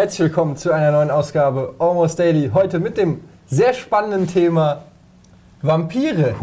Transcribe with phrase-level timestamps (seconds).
[0.00, 2.52] Herzlich willkommen zu einer neuen Ausgabe Almost Daily.
[2.54, 4.84] Heute mit dem sehr spannenden Thema
[5.60, 6.34] Vampire.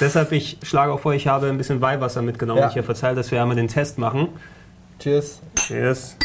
[0.00, 2.62] Deshalb, ich schlage auch vor, ich habe ein bisschen Weihwasser mitgenommen.
[2.62, 2.68] Ja.
[2.68, 4.28] Ich habe verzeiht, dass wir einmal den Test machen.
[5.00, 5.40] Cheers.
[5.54, 6.16] Cheers.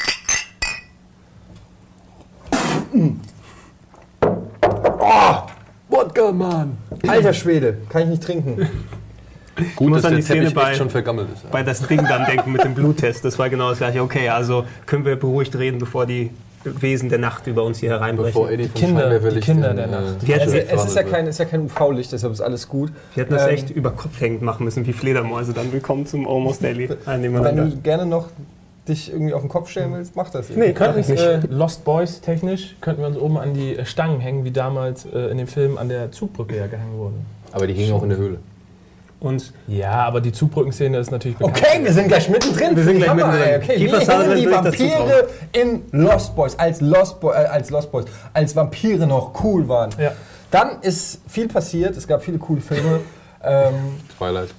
[5.90, 6.78] Wodka, Mann.
[7.06, 8.70] Alter Schwede, kann ich nicht trinken.
[9.76, 11.50] Gut, dass an die Szene bei- schon vergammelt ist.
[11.52, 13.24] Bei das Ding dann denken mit dem Bluttest.
[13.24, 14.02] Das war genau das gleiche.
[14.02, 16.32] Okay, also können wir beruhigt reden, bevor die
[16.64, 18.34] Wesen der Nacht über uns hier hereinbrechen.
[18.34, 20.04] Bevor Eddie vom Kinder- die Kinder in, der äh, Nacht.
[20.28, 22.92] Wir Also, Schädel es ist ja kein, ist ja kein UV-Licht, deshalb ist alles gut.
[23.14, 25.54] Wir hätten das Ähm, echt über Kopf hängend machen müssen, wie Fledermäuse.
[25.54, 26.90] Dann willkommen zum Almost Daily.
[27.06, 27.66] Wenn nebeneinander.
[27.68, 28.30] du gerne noch
[28.88, 30.50] dich irgendwie auf den Kopf stellen willst, mach das.
[30.50, 31.24] Nee, Wir könnten uns, nicht.
[31.24, 35.06] äh, Lost Boys technisch, könnten wir uns oben an die äh, Stangen hängen, wie damals
[35.06, 37.16] äh, in dem Film an der Zugbrücke ja gehangen wurde.
[37.52, 38.38] Aber die hingen auch in der Höhle.
[39.26, 41.58] Und Ja, aber die Zugbrückenszene ist natürlich bekannt.
[41.58, 42.76] Okay, wir sind gleich mittendrin.
[42.76, 43.62] Wir sind gleich Hammer, mittendrin.
[43.64, 47.92] Okay, Kiefer wie hängen die Vampire in Lost Boys, als Lost, Boy, äh, als Lost
[47.92, 49.90] Boys, als Vampire noch cool waren.
[50.00, 50.12] Ja.
[50.52, 53.02] Dann ist viel passiert, es gab viele coole Filme.
[53.44, 53.74] ähm,
[54.18, 54.50] Twilight.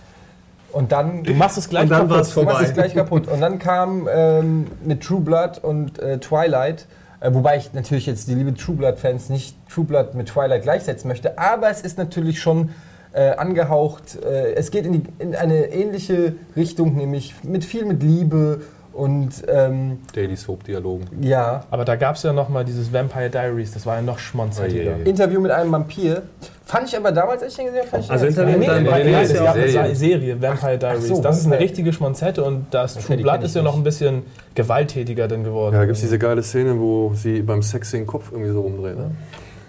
[0.72, 2.12] und dann, Du machst es gleich Und dann kaputt.
[2.12, 2.62] du machst vorbei.
[2.64, 3.28] es gleich kaputt.
[3.28, 6.86] Und dann kam ähm, mit True Blood und äh, Twilight,
[7.20, 11.08] äh, wobei ich natürlich jetzt die liebe True Blood-Fans nicht True Blood mit Twilight gleichsetzen
[11.08, 12.70] möchte, aber es ist natürlich schon
[13.16, 18.02] äh, angehaucht, äh, es geht in, die, in eine ähnliche Richtung, nämlich mit viel mit
[18.02, 18.60] Liebe
[18.92, 21.06] und ähm, Daily Soap-Dialogen.
[21.22, 24.18] ja, Aber da gab es ja noch mal dieses Vampire Diaries, das war ja noch
[24.18, 24.96] schmonzetiger.
[25.02, 25.08] Oh.
[25.08, 26.22] Interview mit einem Vampir.
[26.64, 29.52] Fand ich aber damals, gesehen habe, fand ich Also Interview mit einem es ist ja
[29.52, 29.96] eine Serie.
[29.96, 31.08] Serie, Vampire Diaries.
[31.08, 33.84] so, das ist eine richtige Schmonzette und das Okay, True Blood ist ja noch ein
[33.84, 35.74] bisschen gewalttätiger dann geworden.
[35.74, 38.60] Ja, da gibt es diese geile Szene, wo sie beim Sex den Kopf irgendwie so
[38.60, 38.96] rumdreht.
[38.96, 39.10] Ne?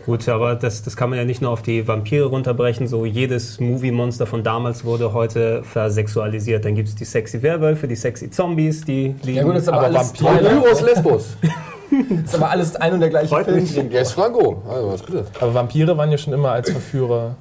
[0.08, 2.88] Gut, aber das, das kann man ja nicht nur auf die Vampire runterbrechen.
[2.88, 6.64] So jedes Movie-Monster von damals wurde heute versexualisiert.
[6.66, 9.38] Dann gibt es die sexy Werwölfe, die sexy Zombies, die lieben.
[9.38, 11.38] Ja gut, das ist aber, Aber alles, Vampire- Lesbos.
[12.26, 13.58] ist aber alles ein und der gleiche Freut Film.
[13.60, 13.76] mich.
[13.76, 14.64] Ja, ist Franco.
[14.70, 15.26] Also, was bitte?
[15.42, 17.36] Aber Vampire waren ja schon immer als Verführer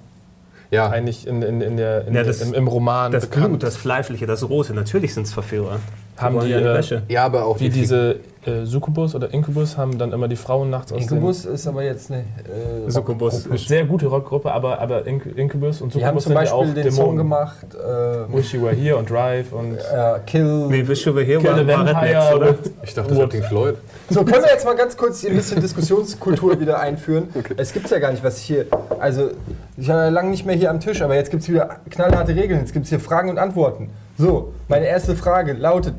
[0.72, 3.46] Ja, eigentlich in, in, in der, in Ja, das- im, im Roman das bekannt.
[3.50, 5.78] Blut, das Fleischliche, das Rote, natürlich sind es Verführer.
[6.16, 7.02] Haben die, ja die äh, Wäsche.
[7.08, 8.16] ja, aber auch Wie die diese
[8.46, 12.10] äh, Succubus oder Incubus haben dann immer die Frauen nachts aus Incubus ist aber jetzt
[12.10, 13.44] eine äh, Succubus.
[13.44, 13.56] dem...
[13.58, 16.70] Sehr gute Rockgruppe, aber, aber Inc- Incubus und Die haben Succubus zum sind ja Beispiel
[16.80, 19.76] auch den Song gemacht, äh, Wish You Were Here und Drive und...
[19.76, 20.66] äh, Kill.
[20.68, 22.54] Nee, Wish You Were Here Kill war, the war Rednecks, oder?
[22.82, 23.26] Ich dachte, das war.
[23.28, 23.76] Pink Floyd.
[24.10, 27.28] So, können wir jetzt mal ganz kurz hier ein bisschen Diskussionskultur wieder einführen.
[27.56, 28.66] Es gibt ja gar nicht, was ich hier.
[29.00, 29.30] Also,
[29.76, 32.34] ich war ja lange nicht mehr hier am Tisch, aber jetzt gibt es wieder knallharte
[32.34, 32.60] Regeln.
[32.60, 33.90] Jetzt gibt es hier Fragen und Antworten.
[34.16, 35.94] So, meine erste Frage lautet: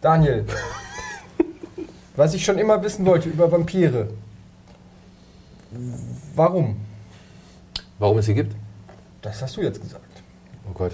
[0.00, 0.44] Daniel,
[2.16, 4.08] was ich schon immer wissen wollte über Vampire.
[6.34, 6.76] Warum?
[7.98, 8.54] Warum es sie gibt?
[9.22, 10.04] Das hast du jetzt gesagt.
[10.68, 10.92] Oh Gott.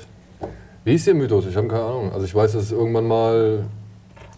[0.85, 1.47] Wie ist der Mythos?
[1.47, 2.13] Ich habe keine Ahnung.
[2.13, 3.65] Also ich weiß, dass es irgendwann mal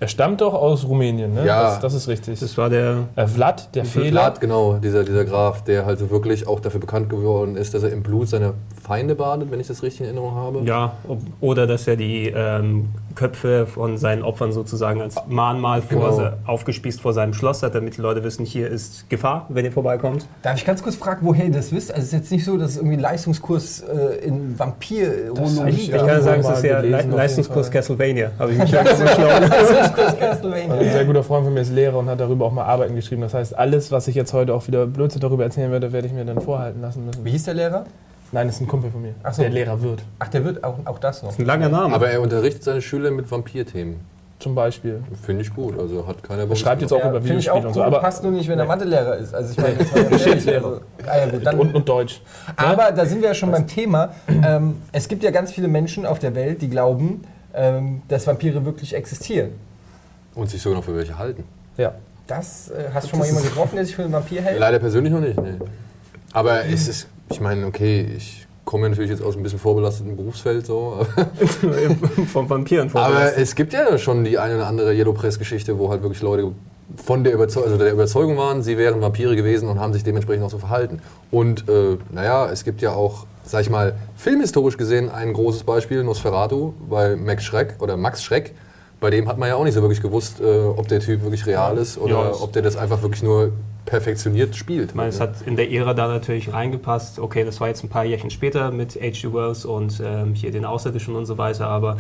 [0.00, 1.46] Er stammt doch aus Rumänien, ne?
[1.46, 1.62] Ja.
[1.62, 2.38] Das, das ist richtig.
[2.40, 3.08] Das war der.
[3.16, 4.10] äh, Vlad, der Fehler.
[4.10, 7.82] Vlad, genau, dieser, dieser Graf, der halt so wirklich auch dafür bekannt geworden ist, dass
[7.82, 10.60] er im Blut seiner Feinde badet, wenn ich das richtig in Erinnerung habe.
[10.64, 10.96] Ja,
[11.40, 16.32] oder dass er die ähm, Köpfe von seinen Opfern sozusagen als Mahnmal vor, Genau.
[16.46, 20.26] aufgespießt vor seinem Schloss hat, damit die Leute wissen, hier ist Gefahr, wenn ihr vorbeikommt.
[20.42, 21.90] Darf ich ganz kurz fragen, woher ihr das wisst?
[21.90, 24.74] Also, es ist jetzt nicht so, dass es irgendwie einen Leistungskurs äh, in Das hab
[24.74, 27.70] Vampirologie ich- Ich Ja, kann sagen, es ist ja Le Leistungskurs.
[27.70, 28.30] Castlevania.
[28.38, 30.74] Habe ich mich schlau Leistungskurs Castlevania.
[30.74, 33.22] Ein sehr guter Freund von mir ist Lehrer und hat darüber auch mal Arbeiten geschrieben.
[33.22, 36.12] Das heißt, alles, was ich jetzt heute auch wieder Blödsinn darüber erzählen werde, werde ich
[36.12, 37.24] mir dann vorhalten lassen müssen.
[37.24, 37.84] Wie hieß der Lehrer?
[38.34, 39.42] Nein, das ist ein Kumpel von mir, Ach so.
[39.42, 40.02] der Lehrer wird.
[40.18, 41.38] Ach, der wird auch, auch das noch.
[41.38, 41.94] Ein langer Name.
[41.94, 44.00] Aber er unterrichtet seine Schüler mit Vampirthemen.
[44.40, 45.04] Zum Beispiel.
[45.22, 45.78] Finde ich gut.
[45.78, 47.78] Also hat keiner Er schreibt jetzt auch Ja, über Videospiele und so.
[47.80, 48.68] cool, Aber passt nur nicht, wenn er Nee.
[48.70, 49.32] Mathelehrer ist.
[49.32, 50.80] Also ich meine, ehrlich, Geschichtslehrer.
[51.06, 52.20] ah ja, gut, dann, und, und Deutsch.
[52.56, 54.12] aber da sind wir ja schon beim Thema.
[54.44, 57.22] Ähm, es gibt ja ganz viele Menschen auf der Welt, die glauben,
[57.54, 59.50] ähm, dass Vampire wirklich existieren.
[60.34, 61.44] Und sich sogar noch für welche halten.
[61.76, 61.94] Ja.
[62.26, 64.58] Das äh, hast du schon mal jemanden getroffen, der sich für einen Vampir hält?
[64.58, 65.52] Leider persönlich noch nicht, nee.
[66.32, 70.16] Aber es ist, ich meine, okay, ich komme ja natürlich jetzt aus ein bisschen vorbelasteten
[70.16, 71.04] Berufsfeld so.
[72.32, 76.02] Vom Vampiren Aber es gibt ja schon die eine oder andere Yellow Press-Geschichte, wo halt
[76.02, 76.52] wirklich Leute
[76.96, 80.44] von der, Überzeu also der Überzeugung waren, sie wären Vampire gewesen und haben sich dementsprechend
[80.44, 81.00] auch so verhalten.
[81.30, 86.04] Und äh, naja, es gibt ja auch, sag ich mal, filmhistorisch gesehen ein großes Beispiel,
[86.04, 88.54] Nosferatu bei Max Schreck oder Max Schreck.
[89.00, 91.46] Bei dem hat man ja auch nicht so wirklich gewusst, äh, ob der Typ wirklich
[91.46, 93.52] real ist oder Ja, ob der das einfach wirklich nur
[93.84, 94.94] perfektioniert spielt.
[94.94, 97.18] Meine, es hat in der Ära da natürlich reingepasst.
[97.18, 99.32] Okay, das war jetzt ein paar Jährchen später mit H.G.
[99.32, 101.98] Wells und ähm, hier den Außerirdischen und so weiter, aber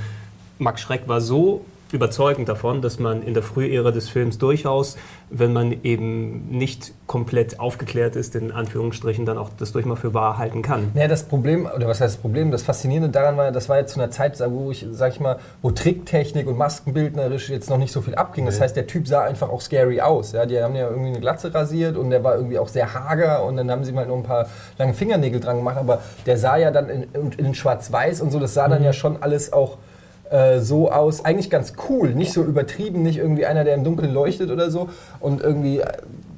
[0.58, 1.64] Max Schreck war so
[1.94, 4.96] überzeugend davon, dass man in der Frühära des Films durchaus,
[5.30, 10.12] wenn man eben nicht komplett aufgeklärt ist, in Anführungsstrichen dann auch das durch mal für
[10.12, 10.90] wahr halten kann.
[10.94, 13.94] Ja, das Problem, oder was heißt das Problem, das Faszinierende daran war, das war jetzt
[13.94, 17.92] zu einer Zeit, wo ich, sag ich mal, wo Tricktechnik und Maskenbildnerisch jetzt noch nicht
[17.92, 18.46] so viel abging.
[18.46, 20.32] Das heißt, der Typ sah einfach auch scary aus.
[20.32, 20.46] Ja?
[20.46, 23.56] Die haben ja irgendwie eine Glatze rasiert und der war irgendwie auch sehr hager und
[23.56, 24.48] dann haben sie mal noch ein paar
[24.78, 28.40] lange Fingernägel dran gemacht, aber der sah ja dann in, in, in Schwarz-Weiß und so,
[28.40, 29.78] das sah dann ja schon alles auch
[30.30, 34.12] äh, so aus, eigentlich ganz cool, nicht so übertrieben, nicht irgendwie einer, der im Dunkeln
[34.12, 34.88] leuchtet oder so
[35.20, 35.92] und irgendwie, äh,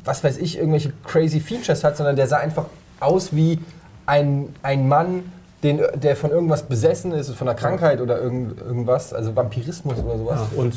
[0.04, 2.66] was weiß ich, irgendwelche crazy Features hat, sondern der sah einfach
[3.00, 3.58] aus wie
[4.06, 9.12] ein, ein Mann, den, der von irgendwas besessen ist, von einer Krankheit oder irgend, irgendwas,
[9.12, 10.40] also Vampirismus oder sowas.
[10.52, 10.74] Ja, und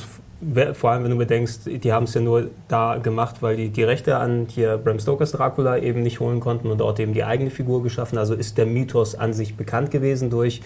[0.74, 3.84] vor allem, wenn du bedenkst, die haben es ja nur da gemacht, weil die die
[3.84, 7.50] Rechte an hier Bram Stokers Dracula eben nicht holen konnten und dort eben die eigene
[7.50, 8.18] Figur geschaffen.
[8.18, 10.62] Also ist der Mythos an sich bekannt gewesen durch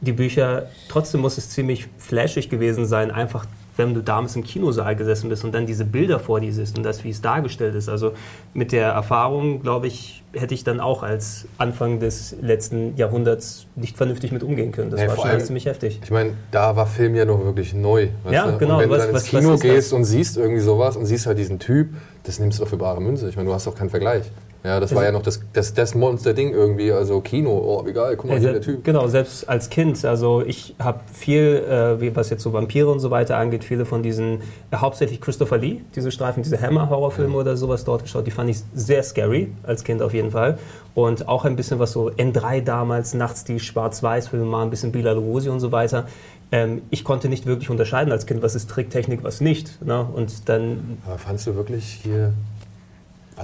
[0.00, 0.66] die Bücher.
[0.88, 5.42] Trotzdem muss es ziemlich flashig gewesen sein, einfach wenn du damals im Kinosaal gesessen bist
[5.44, 7.88] und dann diese Bilder vor dir siehst und das, wie es dargestellt ist.
[7.88, 8.12] Also
[8.52, 13.96] mit der Erfahrung, glaube ich, hätte ich dann auch als Anfang des letzten Jahrhunderts nicht
[13.96, 14.90] vernünftig mit umgehen können.
[14.90, 15.98] Das Nee, war schon allem- ziemlich heftig.
[16.02, 18.08] Ich meine, da war Film ja noch wirklich neu.
[18.30, 18.58] Ja, du?
[18.58, 19.60] genau, Und wenn was- du dann was- ins was Kino das?
[19.60, 21.88] gehst und siehst irgendwie sowas und siehst halt diesen Typ,
[22.24, 23.28] das nimmst du doch für bare Münze.
[23.30, 24.24] Ich meine, du hast doch keinen Vergleich.
[24.62, 28.26] Ja, das war ja noch das, das, das Monster-Ding irgendwie, also Kino, oh, geil, guck
[28.26, 28.84] mal, Ja, hier der Typ.
[28.84, 30.04] Genau, selbst als Kind.
[30.04, 33.86] Also ich habe viel, äh, wie, was jetzt so Vampire und so weiter angeht, viele
[33.86, 38.26] von diesen, äh, hauptsächlich Christopher Lee, diese Streifen, diese Hammer-Horrorfilme oder sowas dort geschaut.
[38.26, 40.58] Die fand ich sehr scary, als Kind auf jeden Fall.
[40.94, 45.12] Und auch ein bisschen was so N3 damals, nachts die Schwarz-Weiß-Filme, mal ein bisschen Bela
[45.12, 46.06] Lugosi und so weiter.
[46.52, 49.82] Ähm, ich konnte nicht wirklich unterscheiden als Kind, was ist Tricktechnik, was nicht.
[49.82, 50.06] Ne?
[50.12, 52.34] Und dann, Aber fandst du wirklich hier.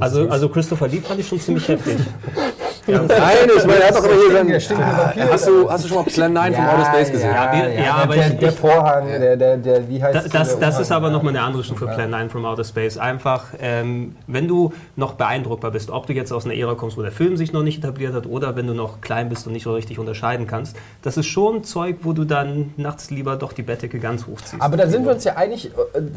[0.00, 1.98] Also, also Christopher Lee fand ich schon ziemlich heftig.
[2.86, 3.08] Nein,
[3.56, 4.60] ich meine, er hat doch immer hier Der sein.
[4.60, 5.32] stinkende Ah, Vampir.
[5.32, 7.30] hast, du, hast du schon mal Plan 9 vom Outer Space gesehen?
[7.30, 10.40] Ja, ja, der, aber der, ich- der Vorhang, der, der, der, wie heißt das, Der
[10.40, 10.82] das Umhang.
[10.82, 12.96] ist aber nochmal eine andere Stufe Plan 9 from Outer Space.
[12.98, 17.02] Einfach, ähm, wenn du noch beeindruckbar bist, ob du jetzt aus einer Ära kommst, wo
[17.02, 19.64] der Film sich noch nicht etabliert hat, oder wenn du noch klein bist und nicht
[19.64, 23.62] so richtig unterscheiden kannst, das ist schon Zeug, wo du dann nachts lieber doch die
[23.62, 24.62] Bettdecke ganz hochziehst.
[24.62, 25.70] Aber da sind wir uns ja einig, äh,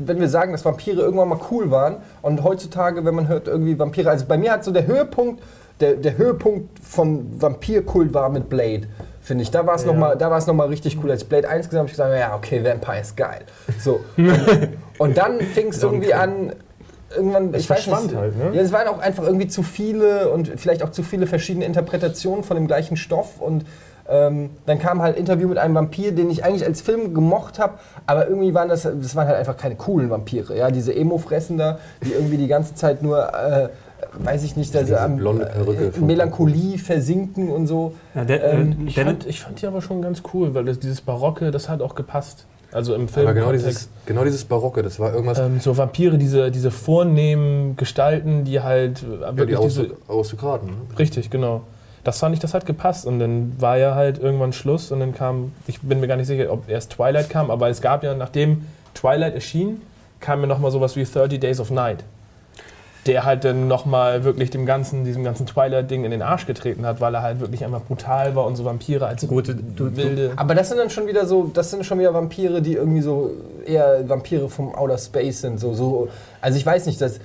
[0.05, 3.77] wenn wir sagen, dass Vampire irgendwann mal cool waren und heutzutage, wenn man hört irgendwie
[3.79, 5.41] Vampire, also bei mir hat so der Höhepunkt,
[5.79, 8.81] der, der Höhepunkt von Vampirkult war mit Blade,
[9.21, 9.51] finde ich.
[9.51, 9.87] Da war es Ja.
[9.91, 11.11] noch mal, da war es noch mal richtig cool.
[11.11, 13.41] Als Blade 1 gesehen habe, ich gesagt, ja okay, Vampire ist geil.
[13.79, 14.01] So.
[14.17, 14.29] und,
[14.97, 16.53] und dann fing es irgendwie an.
[17.15, 18.51] Irgendwann, ich weiß nicht, halt, ne?
[18.53, 22.43] ja, es waren auch einfach irgendwie zu viele und vielleicht auch zu viele verschiedene Interpretationen
[22.43, 23.65] von dem gleichen Stoff und
[24.07, 27.79] ähm, dann kam halt Interview mit einem Vampir, den ich eigentlich als Film gemocht habe,
[28.05, 30.55] aber irgendwie waren das, das waren halt einfach keine coolen Vampire.
[30.55, 33.69] Ja, diese Emo-Fressen da, die irgendwie die ganze Zeit nur, äh,
[34.17, 37.93] weiß ich nicht, also am blonde Perücke äh, Melancholie versinken und so.
[38.15, 40.65] ja, der, ähm, äh, Ich der- fand, ich fand die aber schon ganz cool, weil
[40.65, 42.45] das, dieses Barocke, das hat auch gepasst.
[42.71, 43.25] Also im Film.
[43.25, 45.39] Aber genau dieses, genau dieses Barocke, das war irgendwas.
[45.39, 49.95] ähm, so Vampire, diese, diese vornehmen Gestalten, die halt äh, ja, die wirklich diese, Aristok-
[50.09, 50.67] Aristokraten.
[50.69, 50.75] Ne?
[50.99, 51.61] Richtig, genau.
[52.03, 53.05] Das fand ich, das hat gepasst.
[53.07, 56.27] Und dann war ja halt irgendwann Schluss und dann kam, ich bin mir gar nicht
[56.27, 59.81] sicher, ob erst Twilight kam, aber es gab ja, nachdem Twilight erschien,
[60.19, 62.03] kam mir nochmal sowas wie 30 Days of Night.
[63.05, 66.99] Der halt dann nochmal wirklich dem ganzen, diesem ganzen Twilight-Ding in den Arsch getreten hat,
[66.99, 70.33] weil er halt wirklich einmal brutal war und so Vampire als Gut, du- du- wilde.
[70.35, 73.31] Aber das sind dann schon wieder so, das sind schon wieder Vampire, die irgendwie so
[73.65, 75.59] eher Vampire vom Outer Space sind.
[75.59, 76.09] So, so,
[76.41, 77.19] also ich weiß nicht, das,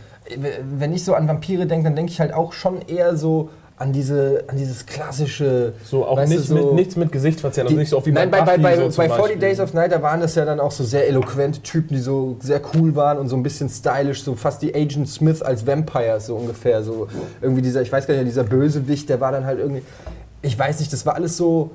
[0.78, 3.92] wenn ich so an Vampire denke, dann denke ich halt auch schon eher so an,
[3.92, 5.72] diese, an dieses klassische.
[5.84, 8.30] so auch nicht so- mit, nichts mit Gesichtsverzerrung, also Die- nicht so auch wie Nein,
[8.30, 9.38] bei, bei, Buffy bei, so bei 40 Beispiel.
[9.38, 12.36] Days of Night, da waren das ja dann auch so sehr eloquente Typen, die so
[12.40, 16.26] sehr cool waren und so ein bisschen stylisch, so fast die Agent Smith als Vampires
[16.26, 16.82] so ungefähr.
[16.84, 17.08] So
[17.42, 19.82] irgendwie dieser, ich weiß gar nicht, dieser Bösewicht, der war dann halt irgendwie.
[20.42, 21.70] Ich weiß nicht, das war alles so.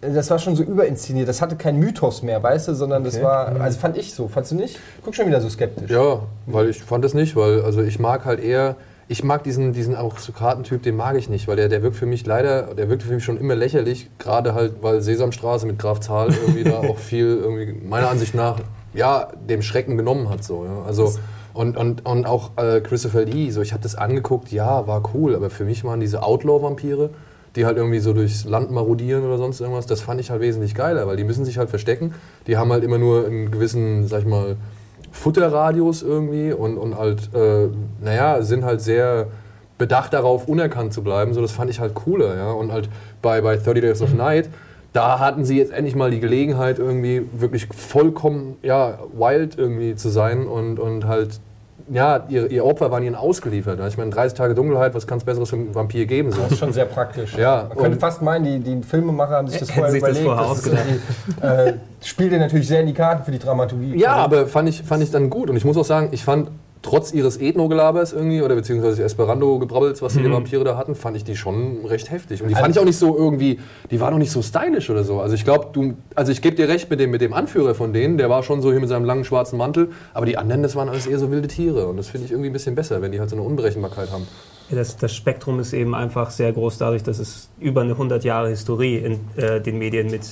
[0.00, 1.28] Das war schon so überinszeniert.
[1.28, 3.24] Das hatte keinen Mythos mehr, weißt du, sondern das Okay.
[3.24, 3.60] war.
[3.60, 4.26] Also fand ich so.
[4.26, 4.78] Fandst du nicht?
[5.04, 5.90] Guck schon wieder so skeptisch.
[5.90, 8.74] Ja, weil ich fand es nicht, weil also ich mag halt eher,
[9.12, 12.24] ich mag diesen, diesen Aristokratentyp, den mag ich nicht, weil der, der wirkt für mich
[12.26, 16.30] leider, der wirkt für mich schon immer lächerlich, gerade halt, weil Sesamstraße mit Graf Zahl
[16.32, 18.60] irgendwie da auch viel irgendwie meiner Ansicht nach
[18.94, 20.64] ja dem Schrecken genommen hat so.
[20.64, 20.82] Ja.
[20.86, 21.12] Also
[21.52, 25.36] und, und, und auch äh, Christopher Lee, so ich habe das angeguckt, ja war cool,
[25.36, 27.10] aber für mich waren diese Outlaw-Vampire
[27.54, 30.74] die halt irgendwie so durchs Land marodieren oder sonst irgendwas, das fand ich halt wesentlich
[30.74, 32.14] geiler, weil die müssen sich halt verstecken.
[32.46, 34.56] Die haben halt immer nur einen gewissen, sag ich mal,
[35.12, 37.68] Futterradius irgendwie und, und halt, äh,
[38.02, 39.28] naja, sind halt sehr
[39.78, 41.34] bedacht darauf, unerkannt zu bleiben.
[41.34, 42.52] So, das fand ich halt cooler, ja.
[42.52, 42.88] Und halt
[43.20, 44.48] bei, bei 30 Days of Night,
[44.92, 50.08] da hatten sie jetzt endlich mal die Gelegenheit, irgendwie wirklich vollkommen, ja, wild irgendwie zu
[50.08, 51.40] sein und, und halt
[51.90, 53.80] ja, ihr, ihr Opfer waren ihnen ausgeliefert.
[53.88, 56.32] Ich meine, 30 Tage Dunkelheit, was kann es Besseres für einen Vampir geben?
[56.32, 56.40] So.
[56.42, 57.36] Das ist schon sehr praktisch.
[57.36, 60.26] Ja, Man könnte fast meinen, die, die Filmemacher haben sich das vorher sich das überlegt.
[60.26, 63.96] vorher ist irgendwie, äh, spielt dir natürlich sehr in die Karten für die Dramaturgie.
[63.98, 65.50] Ja, Also, aber fand ich, fand ich dann gut.
[65.50, 66.48] Und ich muss auch sagen, ich fand
[66.82, 71.36] trotz ihres Ethno-Gelabers irgendwie, oder beziehungsweise Esperanto-Gebrabbels, was die Vampire da hatten, fand ich die
[71.36, 72.42] schon recht heftig.
[72.42, 73.60] Und die fand Also- ich auch nicht so irgendwie,
[73.90, 75.20] die waren auch nicht so stylisch oder so.
[75.20, 77.92] Also ich glaube, du, also ich gebe dir recht mit dem, mit dem Anführer von
[77.92, 80.74] denen, der war schon so hier mit seinem langen schwarzen Mantel, aber die anderen, das
[80.76, 81.86] waren alles eher so wilde Tiere.
[81.86, 84.26] Und das finde ich irgendwie ein bisschen besser, wenn die halt so eine Unberechenbarkeit haben.
[84.70, 88.24] Ja, Das, das Spektrum ist eben einfach sehr groß dadurch, dass es über eine 100
[88.24, 90.22] Jahre Historie in äh, den Medien mit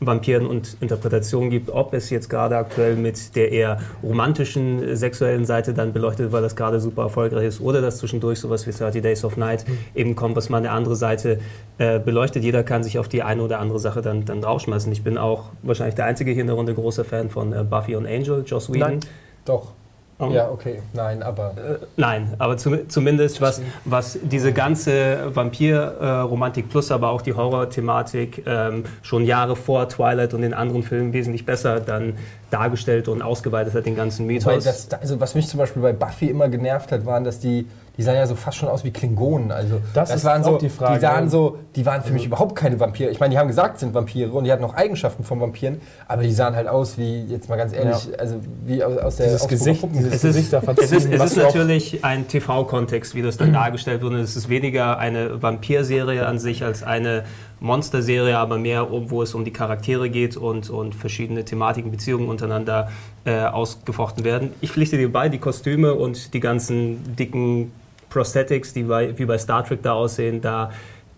[0.00, 5.44] Vampiren und Interpretationen gibt, ob es jetzt gerade aktuell mit der eher romantischen äh, sexuellen
[5.44, 9.02] Seite dann beleuchtet, weil das gerade super erfolgreich ist, oder dass zwischendurch sowas wie 30
[9.02, 11.38] Days of Night eben kommt, was mal eine andere Seite
[11.76, 12.42] äh, beleuchtet.
[12.42, 14.90] Jeder kann sich auf die eine oder andere Sache dann, dann draufschmeißen.
[14.90, 17.94] Ich bin auch wahrscheinlich der einzige hier in der Runde großer Fan von äh, Buffy
[17.94, 18.88] und Angel, Joss Whedon.
[18.88, 19.00] Nein.
[19.44, 19.72] Doch.
[20.20, 20.30] Oh.
[20.30, 20.82] Ja, okay.
[20.92, 21.54] Nein, aber.
[21.96, 28.84] Nein, aber zum, zumindest was, was diese ganze Vampir-Romantik plus aber auch die Horror-Thematik ähm,
[29.02, 32.18] schon Jahre vor Twilight und den anderen Filmen wesentlich besser dann
[32.50, 34.64] dargestellt und ausgeweitet hat, den ganzen Mythos.
[34.64, 37.66] das, also was mich zum Beispiel bei Buffy immer genervt hat, waren, dass die,
[38.00, 39.52] die sahen ja so fast schon aus wie Klingonen.
[39.52, 40.94] Also Das ist waren auch so, die Frage.
[40.94, 43.10] Die sahen so, die waren für mich überhaupt keine Vampire.
[43.10, 46.22] Ich meine, die haben gesagt, sind Vampire und die hatten auch Eigenschaften von Vampiren, aber
[46.22, 49.48] die sahen halt aus wie, jetzt mal ganz ehrlich, also wie aus, aus der Dieses
[49.48, 53.36] Gesicht, dieses es ist, Gesicht da es ist, es ist natürlich ein TV-Kontext, wie das
[53.36, 54.02] dann dargestellt.
[54.02, 57.24] Und Es ist weniger eine Vampirserie an sich als eine
[57.60, 62.30] Monsterserie, aber mehr, um, wo es um die Charaktere geht und, und verschiedene Thematiken, Beziehungen
[62.30, 62.90] untereinander
[63.26, 64.52] äh, ausgefochten werden.
[64.62, 67.72] Ich pflichte dir bei, die Kostüme und die ganzen dicken
[68.10, 70.70] Prosthetics, die bei, wie bei Star Trek da aussehen, da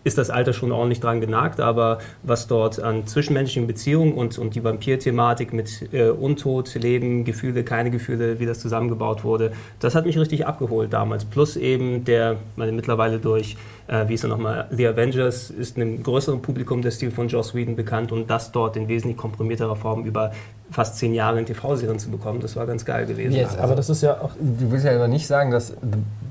[0.03, 4.55] ist das Alter schon ordentlich dran genagt, aber was dort an zwischenmenschlichen Beziehungen und, und
[4.55, 10.05] die Vampir-Thematik mit äh, Untod, Leben, Gefühle, keine Gefühle, wie das zusammengebaut wurde, das hat
[10.05, 11.25] mich richtig abgeholt damals.
[11.25, 13.57] Plus eben der, meine mittlerweile durch,
[13.87, 17.55] äh, wie ist er nochmal, The Avengers ist einem größeren Publikum der Stil von Joss
[17.55, 20.31] Whedon bekannt und das dort in wesentlich komprimierterer Form über
[20.71, 23.33] fast zehn Jahre in TV-Serien zu bekommen, das war ganz geil gewesen.
[23.33, 23.57] Jetzt?
[23.57, 24.31] Aber das ist ja auch.
[24.39, 25.73] Du willst ja aber nicht sagen, dass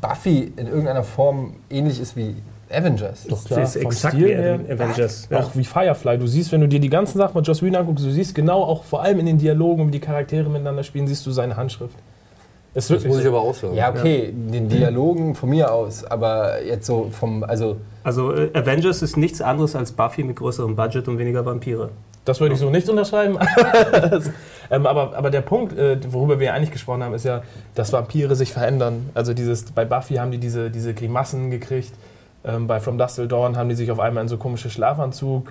[0.01, 2.37] Buffy in irgendeiner Form ähnlich ist wie
[2.73, 3.25] Avengers.
[3.29, 4.61] Doch Das ist vom exakt Stil wie her.
[4.69, 5.29] Avengers.
[5.31, 5.41] Ja.
[5.41, 6.19] Auch wie Firefly.
[6.19, 8.63] Du siehst, wenn du dir die ganzen Sachen von Joss Whedon anguckst, du siehst genau
[8.63, 11.97] auch vor allem in den Dialogen, wie die Charaktere miteinander spielen, siehst du seine Handschrift.
[12.75, 13.75] Es Das muss ich aber auch sagen.
[13.75, 19.03] Ja, okay, den Dialogen von mir aus, aber jetzt so vom, also Also äh, Avengers
[19.03, 21.91] ist nichts anderes als Buffy mit größerem Budget und weniger Vampire.
[22.25, 23.37] Das würde ich so nicht unterschreiben.
[24.71, 27.43] ähm, aber, aber der Punkt, äh, worüber wir eigentlich gesprochen haben, ist ja,
[27.75, 29.11] dass Vampire sich verändern.
[29.13, 31.93] Also dieses, bei Buffy haben die diese, diese Grimassen gekriegt.
[32.45, 35.49] Ähm, bei From Dusk Till Dawn haben die sich auf einmal in so komische Schlafanzug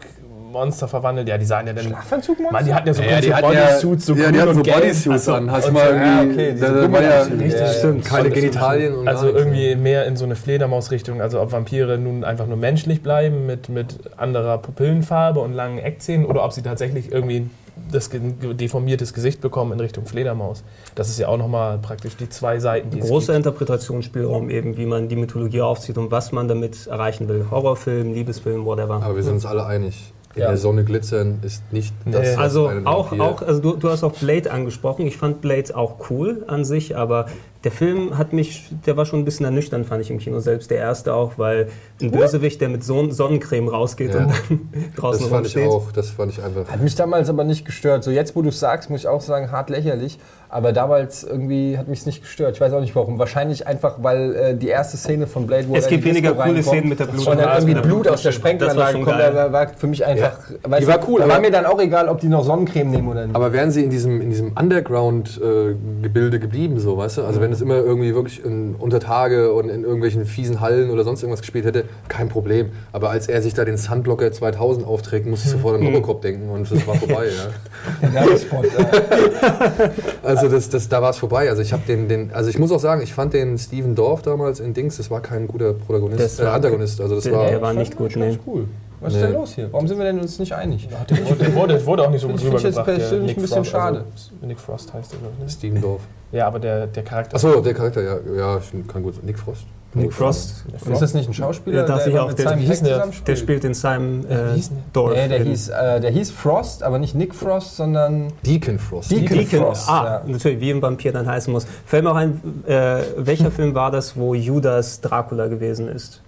[0.52, 1.30] Monster verwandelt.
[1.30, 1.86] Ja, die sahen ja dann.
[1.86, 2.52] Schlafanzugmonster?
[2.52, 4.62] Mann, die hatten ja so Ja, komische ja, Bodysuits, so ja, die hatten so.
[4.64, 5.50] Bodysuits an.
[5.50, 7.68] Hast du mal ja, irgendwie, okay, diese da, da war ja, Richtig, ja, ja.
[7.74, 8.04] stimmt.
[8.04, 11.22] keine Und- Genitalien und Also irgendwie mehr in so eine Fledermausrichtung.
[11.22, 16.26] Also ob Vampire nun einfach nur menschlich bleiben mit, mit anderer Pupillenfarbe und langen Eckzähnen
[16.26, 17.50] oder ob sie tatsächlich irgendwie
[17.92, 20.64] das deformiertes Gesicht bekommen in Richtung Fledermaus.
[20.96, 23.46] Das ist ja auch nochmal praktisch die zwei Seiten, die es Großer gibt.
[23.48, 27.48] Interpretationsspielraum eben, wie man die Mythologie aufzieht und was man damit erreichen will.
[27.50, 29.02] Horrorfilm, Liebesfilm, whatever.
[29.02, 30.14] Aber wir sind uns alle einig.
[30.36, 30.48] In Ja.
[30.48, 32.28] der Sonne glitzern ist nicht das, Nee.
[32.34, 35.06] was Also auch, auch also du, du hast auch Blade angesprochen.
[35.06, 37.26] Ich fand Blade auch cool an sich, aber
[37.64, 40.72] der Film hat mich, der war schon ein bisschen ernüchternd, fand ich im Kino selbst.
[40.72, 41.68] Der erste auch, weil
[42.02, 44.22] ein Bösewicht, der mit Son Sonnencreme rausgeht Ja.
[44.22, 45.72] und dann draußen Das fand ich rumsteht.
[45.72, 46.68] auch, das fand ich einfach.
[46.72, 48.04] Hat mich damals aber nicht gestört.
[48.04, 50.18] So jetzt, wo du es sagst, muss ich auch sagen, hart lächerlich.
[50.54, 52.56] Aber damals irgendwie hat mich es nicht gestört.
[52.56, 53.18] Ich weiß auch nicht warum.
[53.20, 56.90] Wahrscheinlich einfach, weil äh, die erste Szene von Blade, wo Es gibt weniger coole Szenen
[56.90, 59.18] mit der und dann irgendwie Blut aus der Sprengelanlage kommt.
[59.18, 60.40] Da war, war für mich einfach.
[60.50, 63.08] Die war cool, Da aber- war mir dann auch egal, ob die noch Sonnencreme nehmen
[63.08, 63.36] oder nicht.
[63.36, 67.24] Aber wären sie in diesem, in diesem Underground-Gebilde geblieben, so, weißt du?
[67.24, 71.04] Also wenn es immer irgendwie wirklich in, unter Tage und in irgendwelchen fiesen Hallen oder
[71.04, 72.70] sonst irgendwas gespielt hätte, kein Problem.
[72.92, 76.50] Aber als er sich da den Sunblocker 2000 aufträgt, musste ich sofort an Robocop denken
[76.50, 78.12] und das war vorbei, ja.
[80.24, 81.50] Also das, das, da war es vorbei.
[81.50, 84.22] Also ich habe den, den, also ich muss auch sagen, ich fand den Steven Dorff
[84.22, 87.02] damals in Dings, das war kein guter Protagonist, Das äh, war- Antagonist.
[87.02, 88.38] Also das Der, war, der war nicht gut, nee.
[88.46, 88.66] cool.
[89.02, 89.68] Was ist denn los hier?
[89.74, 90.88] Warum sind wir denn uns nicht einig?
[91.10, 92.88] Der wurde, der wurde, wurde auch nicht so Finde gut ich- finde ich jetzt rübergebracht.
[92.88, 94.06] der persönlich Nick ein bisschen Frost, schade.
[94.14, 95.44] Also, Nick Frost heißt der, glaube ich.
[95.44, 95.50] Ne?
[95.50, 96.02] Steven Dorff.
[96.32, 97.36] Ja, aber der, der Charakter.
[97.36, 99.26] Achso, der Charakter, ja, ja, kann gut sein.
[99.26, 99.64] Nick Frost.
[99.94, 103.08] Nick Frost, Ist das nicht ein Schauspieler, Ja, dachte ich immer auch, der- der?
[103.28, 104.58] der spielt in Simon äh,
[104.94, 105.12] Dorf.
[105.14, 109.12] Nee, der hieß, äh, der hieß Frost, aber nicht Nick Frost, sondern Deacon Frost.
[109.12, 110.32] Deacon Deacon, Frost, ah, ja.
[110.32, 111.66] natürlich, wie ein Vampir dann heißen muss.
[111.86, 116.22] Fällt mir auch ein, äh, welcher Film war das, wo Judas Dracula gewesen ist?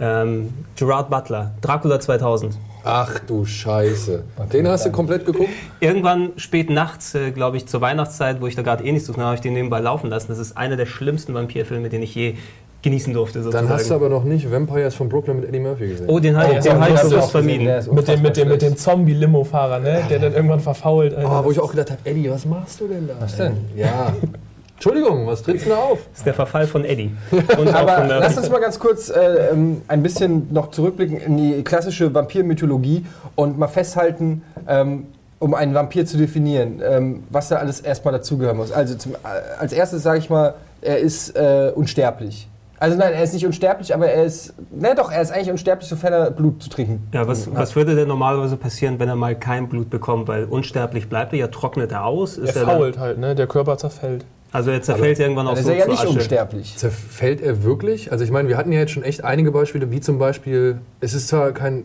[0.00, 2.56] Ähm, Gerard Butler, Dracula 2000.
[2.84, 4.22] Ach du Scheiße.
[4.52, 5.50] Den hast du komplett geguckt?
[5.80, 9.12] Irgendwann spät nachts, äh, glaube ich, zur Weihnachtszeit, wo ich da gerade eh nichts zu
[9.12, 10.28] tun habe, habe ich den nebenbei laufen lassen.
[10.28, 12.36] Das ist einer der schlimmsten Vampirfilme, den ich je
[12.82, 13.42] genießen durfte.
[13.42, 13.66] Sozusagen.
[13.66, 16.08] Dann hast du aber noch nicht Vampires von Brooklyn mit Eddie Murphy gesehen.
[16.08, 17.66] oh, den, habe ich hast du bewusst vermieden.
[17.92, 20.04] Mit dem, mit dem, mit dem Zombie-Limo-Fahrer, ne?
[20.08, 21.14] der dann irgendwann verfault.
[21.14, 21.40] Alter.
[21.40, 23.14] Oh, wo ich auch gedacht habe, Eddie, was machst du denn da?
[23.18, 23.56] Was denn?
[23.76, 24.14] Ja.
[24.78, 25.98] Entschuldigung, was trittst du da auf?
[26.10, 27.10] Das ist der Verfall von Eddie.
[27.74, 32.14] Aber lass uns mal ganz kurz äh, ähm, ein bisschen noch zurückblicken in die klassische
[32.14, 33.04] Vampirmythologie
[33.34, 35.08] und mal festhalten, ähm,
[35.40, 38.70] um einen Vampir zu definieren, ähm, was da alles erstmal dazugehören muss.
[38.70, 39.16] Also zum, äh,
[39.58, 42.48] als erstes sage ich mal, er ist äh, unsterblich.
[42.78, 45.88] Also nein, er ist nicht unsterblich, aber er ist, na doch, er ist eigentlich unsterblich,
[45.88, 49.34] sofern er Blut zu trinken Ja, was, was würde denn normalerweise passieren, wenn er mal
[49.34, 50.28] kein Blut bekommt?
[50.28, 52.38] Weil unsterblich bleibt er ja, trocknet er aus.
[52.38, 53.34] Ist er er dann, fault halt, ne?
[53.34, 54.24] der Körper zerfällt.
[54.52, 56.08] Also er zerfällt irgendwann Dann auch ist so er ja zu nicht Asche.
[56.10, 56.76] unsterblich.
[56.76, 58.10] Zerfällt er wirklich?
[58.12, 61.14] Also ich meine, wir hatten ja jetzt schon echt einige Beispiele, wie zum Beispiel, es
[61.14, 61.84] ist zwar kein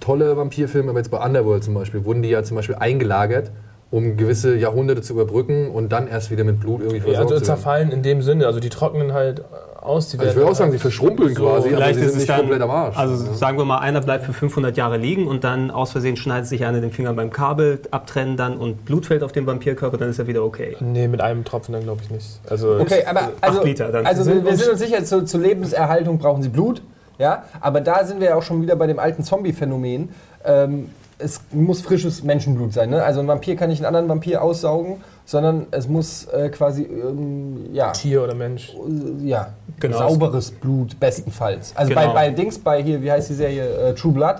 [0.00, 3.50] toller Vampirfilm, aber jetzt bei Underworld zum Beispiel, wurden die ja zum Beispiel eingelagert,
[3.90, 7.34] um gewisse Jahrhunderte zu überbrücken und dann erst wieder mit Blut irgendwie Ja, versorgt also
[7.44, 7.56] zu werden.
[7.58, 9.42] zerfallen in dem Sinne, also die trocknen halt
[9.86, 10.08] aus.
[10.08, 12.14] Die Also ich würde auch sagen, sie verschrumpeln So, quasi, aber Vielleicht sie ist sind
[12.14, 12.96] es nicht dann, komplett am Arsch.
[12.96, 13.32] also Ja.
[13.34, 16.64] sagen wir mal, einer bleibt für 500 Jahre liegen und dann aus Versehen schneidet sich
[16.64, 20.18] einer den Finger beim Kabel, abtrennen dann und Blut fällt auf den Vampirkörper, dann ist
[20.18, 20.76] er wieder okay.
[20.80, 22.26] Nee, mit einem Tropfen dann glaube ich nicht.
[22.50, 24.04] Also Okay, aber also, Liter dann.
[24.06, 26.82] also sind wir sind uns sicher, zu, zur Lebenserhaltung brauchen sie Blut.
[27.18, 30.10] Ja, aber da sind wir ja auch schon wieder bei dem alten Zombie-Phänomen.
[30.44, 32.90] Ähm, es muss frisches Menschenblut sein.
[32.90, 33.02] Ne?
[33.02, 37.66] Also ein Vampir kann nicht einen anderen Vampir aussaugen, sondern es muss äh, quasi ähm,
[37.72, 38.72] ja, Tier oder Mensch.
[38.74, 39.98] äh, ja, Genau.
[39.98, 41.72] sauberes Blut bestenfalls.
[41.76, 42.14] Also bei, Genau.
[42.14, 44.36] bei Dings, bei hier, wie heißt die Serie, äh, True Blood,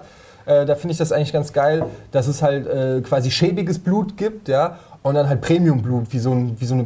[0.46, 4.16] äh, da finde ich das eigentlich ganz geil, dass es halt äh, quasi schäbiges Blut
[4.16, 6.84] gibt, ja, und dann halt Premiumblut, wie so, ein, wie so eine,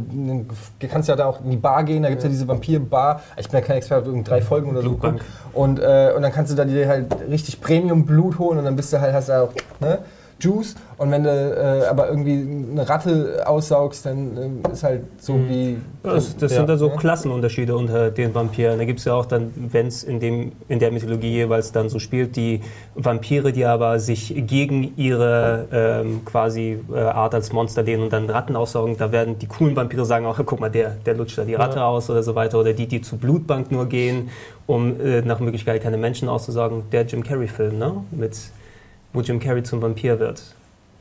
[0.78, 2.30] du kannst ja da auch in die Bar gehen, da gibt es ja.
[2.30, 5.22] diese Vampir-Bar, ich bin ja kein Experte, irgendwie drei Folgen oder so geguckt.
[5.52, 8.92] und, äh, und dann kannst du da dir halt richtig Premium-Blut holen und dann bist
[8.92, 9.98] du halt, hast du auch, ne,
[10.40, 15.34] Juice und wenn du äh, aber irgendwie eine Ratte aussaugst, dann äh, ist halt so
[15.48, 15.76] wie...
[16.02, 16.58] Das, das Ja.
[16.58, 16.88] sind dann so.
[16.90, 18.78] Klassenunterschiede unter den Vampiren.
[18.78, 21.88] Da gibt es ja auch dann, wenn es in, dem- in der Mythologie jeweils dann
[21.88, 22.60] so spielt, die
[22.94, 28.28] Vampire, die aber sich gegen ihre ähm, quasi äh, Art als Monster lehnen und dann
[28.30, 31.44] Ratten aussaugen, da werden die coolen Vampire sagen auch, guck mal, der, der lutscht da
[31.44, 31.86] die Ratte Ja.
[31.88, 32.58] aus oder so weiter.
[32.58, 34.30] Oder die, die zur Blutbank nur gehen,
[34.66, 36.84] um äh, nach Möglichkeit keine Menschen auszusaugen.
[36.92, 37.92] Der Jim Carrey-Film, ne?
[38.10, 38.38] Mit,
[39.12, 40.42] wo Jim Carrey zum Vampir wird.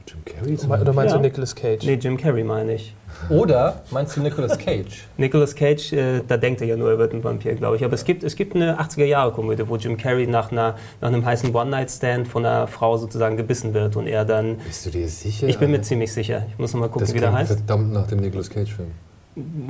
[0.07, 1.17] Jim Carrey zum Oder meinst Ja.
[1.17, 1.85] du Nicolas Cage?
[1.85, 2.95] Nee, Jim Carrey meine ich.
[3.29, 5.05] Oder meinst du Nicolas Cage?
[5.17, 7.83] Nicolas Cage, äh, da denkt er ja nur, er wird ein Vampir, glaube ich.
[7.83, 11.53] Aber es gibt, es gibt eine 80er-Jahre-Komödie, wo Jim Carrey nach, einer, nach einem heißen
[11.53, 14.57] One-Night-Stand von einer Frau sozusagen gebissen wird und er dann.
[14.57, 15.47] Bist du dir sicher?
[15.47, 16.45] Ich bin mir ziemlich sicher.
[16.51, 17.51] Ich muss noch mal gucken, das wie der heißt.
[17.53, 18.91] verdammt nach dem Nicolas Cage-Film.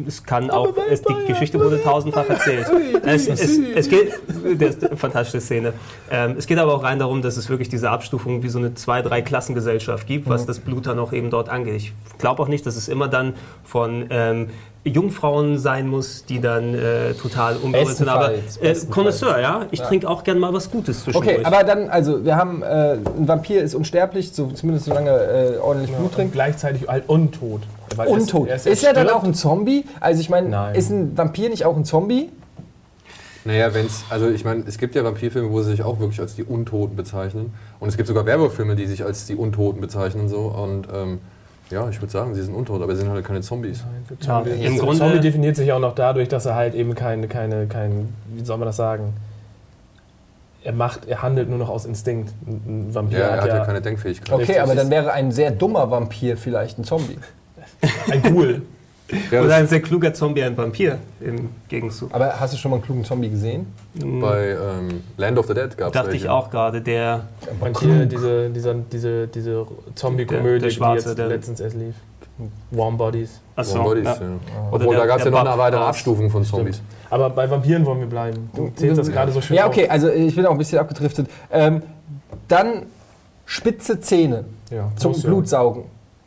[0.07, 2.67] Es kann auch, es, die Geschichte wurde tausendfach erzählt.
[3.05, 4.11] Es, es, es geht,
[4.59, 5.73] das ist eine fantastische Szene.
[6.11, 8.73] Ähm, es geht aber auch rein darum, dass es wirklich diese Abstufung wie so eine
[8.73, 11.75] zwei, drei Klassengesellschaft gibt, was das Blut dann auch eben dort angeht.
[11.77, 14.49] Ich glaube auch nicht, dass es immer dann von ähm,
[14.85, 18.07] Jungfrauen sein muss, die dann äh, total unberührt sind.
[18.07, 18.75] Aber äh.
[18.89, 19.65] Connoisseur, ja.
[19.71, 19.85] Ich Ja.
[19.85, 21.37] trinke auch gern mal was Gutes zwischendurch.
[21.37, 25.55] Okay, aber dann, also wir haben, äh, ein Vampir ist unsterblich, so, zumindest solange er
[25.55, 26.33] äh, ordentlich Blut und trinkt.
[26.33, 27.61] gleichzeitig halt untot.
[27.99, 28.47] Weil er Untot.
[28.47, 29.85] er Ist er dann auch ein Zombie?
[29.99, 32.29] Also ich meine, ist ein Vampir nicht auch ein Zombie?
[33.45, 36.35] Naja, wenn's, also ich meine, es gibt ja Vampirfilme, wo sie sich auch wirklich als
[36.35, 37.53] die Untoten bezeichnen.
[37.79, 40.39] Und es gibt sogar Werbefilme, die sich als die Untoten bezeichnen und so.
[40.47, 41.19] Und ähm,
[41.69, 43.83] ja, ich würde sagen, sie sind untot, aber sie sind halt keine Zombies.
[44.19, 46.95] Zombie, Ja, im im Grunde- Zombie definiert sich auch noch dadurch, dass er halt eben
[46.95, 49.13] keine, keine, kein, wie soll man das sagen?
[50.61, 52.33] Er macht, er handelt nur noch aus Instinkt.
[52.45, 54.33] Ein Vampir Ja, er hat hat ja, ja keine Denkfähigkeit.
[54.41, 57.17] Okay, aber ist- dann wäre ein sehr dummer Vampir vielleicht ein Zombie.
[58.11, 58.61] Ein Ghoul.
[59.31, 62.13] Ja, Oder ein sehr kluger Zombie, ein Vampir im Gegenzug.
[62.13, 63.65] Aber hast du schon mal einen klugen Zombie gesehen?
[63.95, 67.21] bei ähm, Land of the Dead gab es Dachte ich auch gerade, der
[67.59, 69.65] Und hier diese, dieser, diese, diese
[69.95, 71.95] Zombie-Komödie, die jetzt der- letztens erst lief.
[72.71, 73.41] Warm Bodies.
[73.55, 74.13] Achso, Bodies, ja.
[74.13, 74.19] ja.
[74.19, 76.79] Oder Obwohl, der- da gab es ja noch eine weitere Abstufung von Zombies.
[77.09, 78.49] Aber bei Vampiren wollen wir bleiben.
[78.55, 79.71] Du zählst das gerade so schön Ja, auf.
[79.71, 81.27] okay, also ich bin auch ein bisschen abgedriftet.
[81.51, 81.81] Ähm,
[82.47, 82.83] dann
[83.45, 85.29] spitze Zähne Ja, zum muss ja.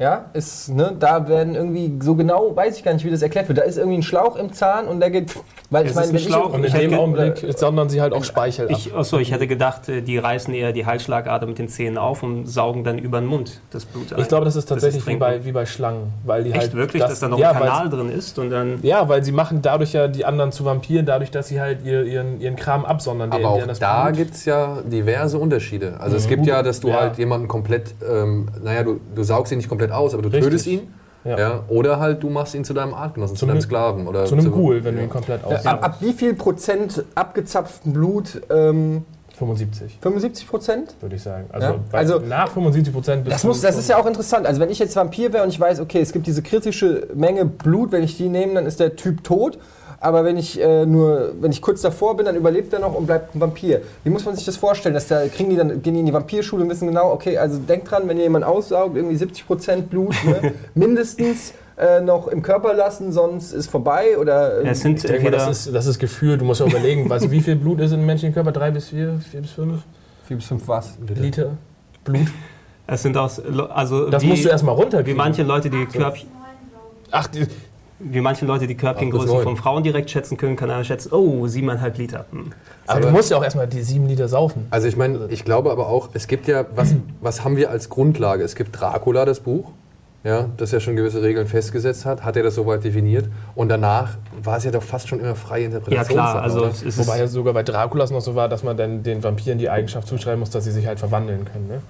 [0.03, 3.47] Ja, ist, ne, da werden irgendwie, so genau weiß ich gar nicht, wie das erklärt
[3.47, 3.59] wird.
[3.59, 5.33] Da ist irgendwie ein Schlauch im Zahn und der geht,
[5.71, 8.67] weil ich ist meine, ein Schlauch Und in dem Augenblick sondern sie halt auch Speichel
[8.67, 8.73] ab.
[8.77, 12.25] Ich, achso, ich hätte gedacht, äh, die reißen eher die Halsschlagader mit den Zähnen auf
[12.25, 14.21] und saugen dann über den Mund das Blut ein.
[14.21, 15.21] Ich glaube, das ist tatsächlich wie, Trinken.
[15.21, 16.13] bei, wie bei Schlangen.
[16.25, 18.37] Weil die Echt halt wirklich, das, dass da noch ja, ein weil- Kanal drin ist
[18.41, 18.81] und dann...
[18.83, 22.03] Ja, weil sie machen dadurch ja die anderen zu Vampiren, dadurch, dass sie halt ihr,
[22.03, 23.31] ihren, ihren Kram absondern.
[23.31, 25.95] der- Aber auch das da gibt es ja diverse Unterschiede.
[26.01, 27.01] Also es gibt ja, dass du Ja.
[27.03, 30.45] halt jemanden komplett, ähm, naja, du, du saugst ihn nicht komplett aus, aber du Richtig.
[30.45, 30.81] tötest ihn.
[31.25, 31.39] Ja.
[31.39, 31.61] Ja.
[31.69, 34.07] Oder halt du machst ihn zu deinem Artgenossen, zu, Zu deinem einem- Sklaven.
[34.09, 35.13] Oder Zu einem Ghoul, wenn du ihn ja.
[35.13, 35.85] komplett Ab, aussaugst.
[35.85, 38.43] ab wie viel Prozent abgezapften Blut?
[38.51, 39.05] Ähm,
[39.39, 40.95] 75, 75 Prozent?
[41.01, 41.47] würde ich sagen.
[41.53, 44.47] Also, Ja, also- nach 75 Prozent bist Das, du muss, das ist ja auch interessant.
[44.47, 47.45] Also wenn ich jetzt Vampir wäre und ich weiß, okay, es gibt diese kritische Menge
[47.45, 49.59] Blut, wenn ich die nehme, dann ist der Typ tot.
[50.03, 53.07] Aber wenn ich äh, nur, wenn ich kurz davor bin, dann überlebt er noch und
[53.07, 53.83] bleibt ein Vampir.
[54.05, 54.95] Wie muss man sich das vorstellen?
[54.95, 57.59] Dass da kriegen die dann gehen die in die Vampirschule und wissen genau, okay, also
[57.59, 62.43] denkt dran, wenn ihr jemanden aussaugt, irgendwie 70 Prozent Blut ne, mindestens äh, noch im
[62.43, 64.63] Körper lassen, sonst ist vorbei oder.
[64.63, 66.37] äh, Es sind Ich denke mal, das ist, das ist Gefühl.
[66.37, 68.53] Du musst ja überlegen, du, wie viel Blut ist in einem menschlichen Körper?
[68.53, 69.83] Drei bis vier, vier bis fünf
[70.27, 70.99] vier bis fünf was?
[71.15, 71.57] Liter
[72.05, 72.27] Blut.
[72.87, 73.31] es sind auch,
[73.71, 75.17] also Das wie, musst du erstmal wie runterkriegen.
[75.17, 76.29] manche Leute die Körbchen,
[77.11, 77.47] Ach, die,
[78.03, 81.97] wie manche Leute die Körbchengröße von Frauen direkt schätzen können, kann einer schätzen, oh, siebeneinhalb
[81.99, 82.27] Liter.
[82.31, 82.53] Hm.
[82.87, 84.67] aber, du musst ja auch erstmal die sieben Liter saufen.
[84.71, 87.89] Also ich meine, ich glaube aber auch, es gibt ja, was, was haben wir als
[87.89, 88.43] Grundlage?
[88.43, 89.71] Es gibt Dracula, das Buch,
[90.25, 94.17] ja, das ja schon gewisse Regeln festgesetzt hat, hat er das soweit definiert und danach
[94.43, 96.17] war es ja doch fast schon immer freie Ja Interpretation.
[96.17, 99.03] klar, also es ist Wobei ja sogar bei Draculas noch so war, dass man dann
[99.03, 101.69] den Vampiren die Eigenschaft zuschreiben muss, dass sie sich halt verwandeln können.
[101.69, 101.83] Ne?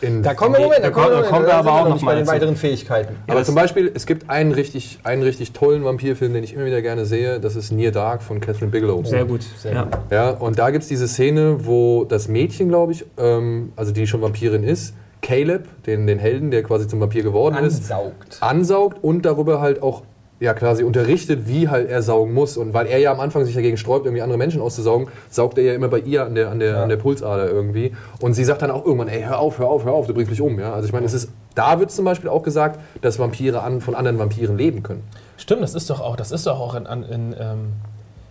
[0.00, 2.04] In, Da kommen wir, Moment, da Da kommen wir, da kommen wir aber auch noch
[2.04, 3.16] bei den weiteren Fähigkeiten.
[3.26, 6.82] aber zum Beispiel, es gibt einen richtig, einen richtig tollen Vampirfilm, den ich immer wieder
[6.82, 9.04] gerne sehe, das ist Near Dark von Catherine Bigelow.
[9.04, 9.42] sehr gut.
[9.58, 9.82] Sehr ja.
[9.84, 9.92] gut.
[10.10, 14.06] Ja, und da gibt es diese Szene, wo das Mädchen, glaube ich, ähm, also die
[14.06, 18.38] schon Vampirin ist, Caleb, den, den Helden, der quasi zum Vampir geworden ist, Ansaugt.
[18.40, 20.02] ansaugt und darüber halt auch
[20.40, 22.56] ja quasi unterrichtet, wie halt er saugen muss.
[22.56, 25.64] Und weil er ja am Anfang sich dagegen sträubt, irgendwie andere Menschen auszusaugen, saugt er
[25.64, 26.82] ja immer bei ihr an der, an der, Ja.
[26.82, 27.92] an der Pulsader irgendwie.
[28.20, 30.30] Und sie sagt dann auch irgendwann, ey, hör auf, hör auf, hör auf, du bringst
[30.30, 30.58] mich um.
[30.60, 30.72] Ja?
[30.74, 33.94] Also ich meine, es ist, da wird zum Beispiel auch gesagt, dass Vampire an, von
[33.96, 35.02] anderen Vampiren leben können.
[35.36, 37.72] Stimmt, das ist doch auch, das ist doch auch in, in, ähm,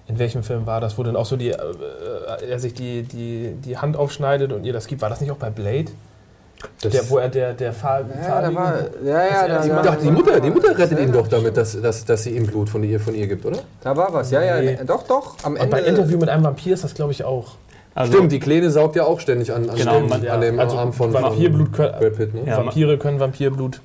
[0.07, 1.57] in welchem Film war das, wo dann auch so die, äh,
[2.49, 5.01] er sich die, die, die Hand aufschneidet und ihr das gibt.
[5.01, 5.91] War das nicht auch bei Blade?
[6.81, 9.95] Das Der, wo er der, der Farb, Ja, da war, ja, ja, da, ich da,
[9.95, 12.83] die Mutter, die Mutter rettet ihn doch damit, dass, dass, dass sie ihm Blut von
[12.83, 13.59] ihr, von ihr gibt, oder?
[13.81, 14.31] da war was.
[14.31, 14.77] Ja, ja, Nee.
[14.85, 15.35] doch, doch.
[15.43, 15.75] Am Und Ende.
[15.75, 17.53] bei Interview mit einem Vampir ist das, glaube ich, auch.
[17.93, 20.59] Also, Stimmt, die Kleine saugt ja auch ständig an, an, Genau, dem, man- an dem
[20.59, 22.33] also Arm von, Vampirblut von können, Brad Pitt.
[22.33, 22.41] Ne?
[22.45, 23.81] Ja, Vampire können Vampirblut.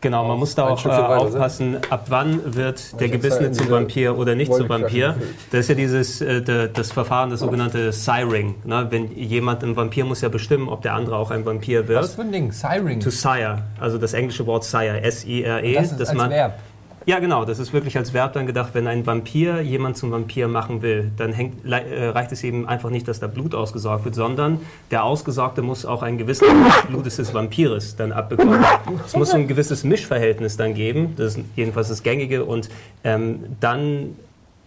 [0.00, 4.16] Genau, man muss da auch äh, aufpassen, ab wann wird der jetzt Gebissene zum Vampir
[4.16, 5.16] oder nicht zum Vampir.
[5.50, 8.54] Das ist ja dieses äh, das Verfahren, das sogenannte Siring.
[8.64, 8.86] Ne?
[8.90, 12.02] Wenn jemand ein Vampir muss ja bestimmen, ob der andere auch ein Vampir wird.
[12.02, 12.50] was für ein Ding?
[12.50, 13.00] Siring.
[13.00, 15.74] To sire, also das englische Wort sire, S-I-R-E.
[15.74, 16.58] Das ist als man, Verb.
[17.06, 20.48] Ja, genau, das ist wirklich als Verb dann gedacht, wenn ein Vampir jemand zum Vampir
[20.48, 24.14] machen will, dann hängt, äh, reicht es eben einfach nicht, dass da Blut ausgesaugt wird,
[24.14, 24.60] sondern
[24.90, 26.48] der Ausgesaugte muss auch ein gewisses
[26.88, 28.62] Blutes des Vampires dann abbekommen.
[29.06, 32.68] Es muss ein gewisses Mischverhältnis dann geben, das ist jedenfalls das Gängige, und
[33.02, 34.16] ähm, dann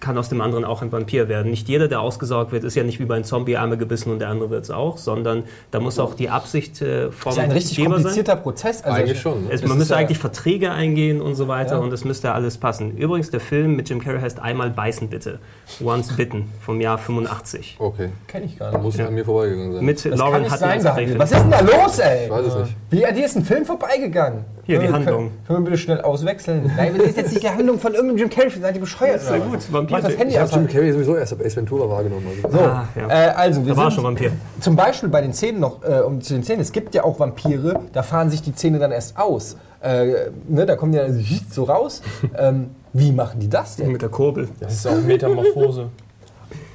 [0.03, 1.49] kann aus dem anderen auch ein Vampir werden.
[1.49, 4.19] Nicht jeder, der ausgesaugt wird, ist ja nicht wie bei einem Zombie einmal gebissen und
[4.19, 7.43] der andere wird es auch, sondern da muss auch die Absicht äh, vom Das ist
[7.43, 8.03] ein richtig Geber sein.
[8.03, 8.83] komplizierter Prozess.
[8.83, 9.45] Also Eigentlich schon.
[9.45, 9.49] Ne?
[9.51, 11.79] Es, Das man ist müsste ja- eigentlich Verträge eingehen und so weiter Ja.
[11.79, 12.97] und es müsste alles passen.
[12.97, 15.39] Übrigens, der Film mit Jim Carrey heißt Einmal beißen bitte.
[15.83, 17.77] Once Bitten vom Jahr 85.
[17.79, 18.09] Okay.
[18.27, 18.83] Kenne ich gar Da nicht.
[18.85, 19.07] muss ja.
[19.07, 19.85] an mir vorbeigegangen sein.
[19.85, 21.13] Mit Das kann Lauren nicht Hutton sein.
[21.17, 22.25] Was ist denn da los, ey?
[22.25, 22.75] Ich weiß es nicht.
[22.89, 24.45] Wie, an dir ist ein Film vorbeigegangen.
[24.65, 25.23] Hier, die Handlung.
[25.27, 26.71] Können, können wir bitte schnell auswechseln?
[26.77, 28.49] Nein, das ist jetzt nicht die Handlung von irgendeinem Jim Carrey.
[28.49, 29.19] Seid ihr bescheuert?
[29.19, 29.73] Sehr oder gut, was?
[29.73, 29.92] Vampir.
[29.93, 30.55] Mach das Handy Ich habe aus.
[30.55, 32.27] Jim Carrey sowieso erst ab Ace Ventura wahrgenommen.
[32.43, 32.57] Also.
[32.57, 33.07] So, Ah, ja.
[33.07, 34.31] äh, also wir Da war sind schon Vampir.
[34.59, 37.19] zum Beispiel bei den Zähnen noch, äh, um zu den Zähnen, es gibt ja auch
[37.19, 39.55] Vampire, da fahren sich die Zähne dann erst aus.
[39.81, 42.01] Äh, ne, da kommen die dann so raus.
[42.37, 43.91] ähm, wie machen die das denn?
[43.91, 44.47] Mit der Kurbel.
[44.59, 45.87] Das ist auch Metamorphose.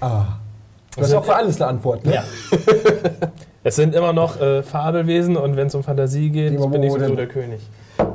[0.00, 2.14] Du hast auch für alles eine Antwort, ne?
[2.14, 2.24] Ja.
[3.64, 6.92] Es sind immer noch äh, Fabelwesen und wenn es um Fantasie geht, Lieber bin ich
[6.92, 7.61] sowieso der König.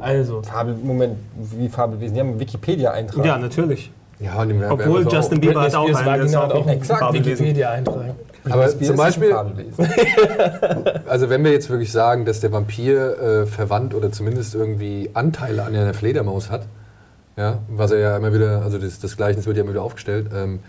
[0.02, 2.14] Also, Fabel, Moment, wie Fabelwesen?
[2.16, 3.26] Die haben einen Wikipedia-Eintrag.
[3.26, 3.92] Ja, natürlich.
[4.20, 7.00] Ja, und Werbe- Obwohl Werbe- Justin Bieber hat auch einen, der ist auch Exakt.
[7.00, 7.32] Fabelwesen.
[7.46, 8.16] Wikipedia-Eintrag.
[8.50, 9.34] Aber zum Beispiel,
[11.08, 15.64] also wenn wir jetzt wirklich sagen, dass der Vampir äh, verwandt oder zumindest irgendwie Anteile
[15.64, 16.64] an einer Fledermaus hat,
[17.38, 20.28] ja, was er ja immer wieder, also das, das Gleichnis wird ja immer wieder aufgestellt,
[20.36, 20.60] ähm,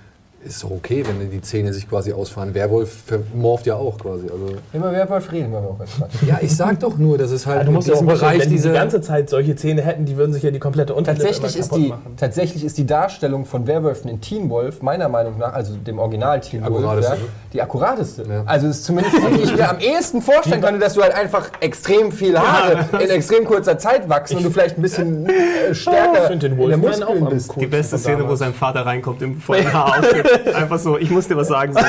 [0.46, 2.54] ist doch okay, wenn die Zähne sich quasi ausfahren.
[2.54, 4.24] Werwolf vermorft ja auch quasi.
[4.24, 6.22] Also Immer Werwolf reden wir auch jetzt.
[6.26, 8.48] ja, ich sag doch nur, dass es halt Ja, du musst in diesem Bereich wenn
[8.48, 11.24] die diese die ganze Zeit solche Zähne hätten, die würden sich ja die komplette Unterlippe
[11.24, 12.14] Tatsächlich ist, die, machen.
[12.16, 16.40] tatsächlich ist die Darstellung von Werwölfen in Teen Wolf meiner Meinung nach, also dem Original
[16.40, 17.28] Teen Wolf, akkurateste, ja, ne?
[17.52, 18.22] die akkurateste.
[18.28, 18.42] Ja.
[18.46, 21.14] Also es ist zumindest die, die ich mir am ehesten vorstellen könnte, dass du halt
[21.14, 25.74] einfach extrem viel Haare in extrem kurzer Zeit wachsen und du vielleicht ein bisschen äh,
[25.74, 27.52] stärker Ich finde den in der Muskeln bist.
[27.58, 30.26] Die beste Szene, wo sein Vater reinkommt im vollen Haarausschnitt.
[30.54, 31.72] Einfach so, ich muss dir was sagen.
[31.74, 31.80] So.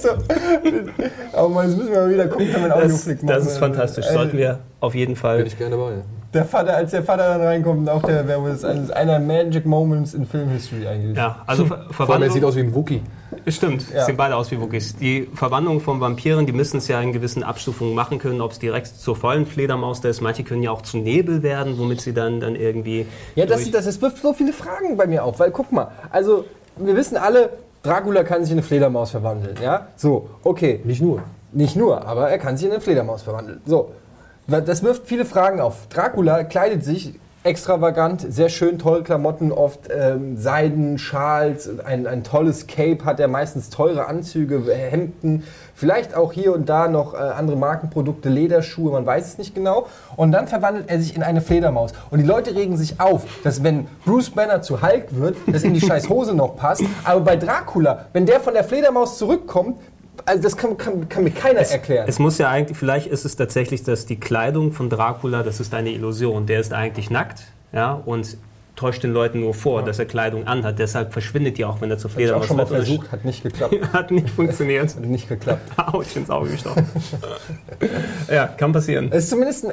[0.00, 0.08] So.
[1.32, 3.34] Aber mal, das müssen wir mal wieder gucken, wenn einen Das, Audioflick machen.
[3.36, 4.06] das ist fantastisch.
[4.08, 5.92] Äh, Sollten wir auf jeden bin Fall ich gerne dabei.
[6.32, 10.14] Der Vater, als der Vater dann reinkommt, auch der Werwolf ist eines einer Magic Moments
[10.14, 11.16] in Film History eigentlich.
[11.16, 12.30] Ja, also Ver Vor allem, er Verwandlung.
[12.32, 13.02] sieht aus wie ein Wookie.
[13.48, 14.04] Stimmt, Ja.
[14.04, 14.94] sehen beide aus wie Wookies.
[14.96, 18.60] Die Verwandlung von Vampiren, die müssen es ja in gewissen Abstufungen machen können, ob es
[18.60, 20.20] direkt zur vollen Fledermaus da ist.
[20.20, 23.06] Manche können ja auch zu Nebel werden, womit sie dann, dann irgendwie.
[23.34, 26.44] Ja, das, das, das wirft so viele Fragen bei mir auf, weil guck mal, also
[26.76, 27.50] wir wissen alle,
[27.82, 29.86] Dracula kann sich in eine Fledermaus verwandeln, ja?
[29.96, 30.80] So, okay.
[30.84, 31.22] Nicht nur.
[31.52, 33.60] Nicht nur, aber er kann sich in eine Fledermaus verwandeln.
[33.66, 33.92] So,
[34.46, 35.86] das wirft viele Fragen auf.
[35.88, 42.66] Dracula kleidet sich extravagant, sehr schön, tolle Klamotten, oft ähm, Seiden, Schals, ein, ein tolles
[42.66, 47.56] Cape hat er, meistens teure Anzüge, Hemden, vielleicht auch hier und da noch äh, andere
[47.56, 49.86] Markenprodukte, Lederschuhe, man weiß es nicht genau.
[50.16, 51.92] Und dann verwandelt er sich in eine Fledermaus.
[52.10, 55.72] Und die Leute regen sich auf, dass wenn Bruce Banner zu Hulk wird, das in
[55.72, 56.82] die scheiß Hose noch passt.
[57.04, 59.76] Aber bei Dracula, wenn der von der Fledermaus zurückkommt,
[60.26, 62.06] also das kann, kann, kann mir keiner erklären.
[62.08, 65.74] Es muss ja eigentlich, vielleicht ist es tatsächlich, dass die Kleidung von Dracula, das ist
[65.74, 66.46] eine Illusion.
[66.46, 68.36] Der ist eigentlich nackt, ja, und
[68.80, 70.78] täuscht den Leuten nur vor, dass er Kleidung anhat.
[70.78, 72.86] Deshalb verschwindet die auch, wenn er zur Hab ich auch Fledermaus schon mal wird.
[72.86, 73.74] versucht, hat nicht geklappt.
[73.92, 74.94] Hat nicht funktioniert.
[74.96, 75.78] Hat nicht geklappt.
[75.92, 76.86] Autsch, ins Auge gestochen.
[78.32, 79.08] ja, kann passieren.
[79.10, 79.72] Es ist zumindest ein,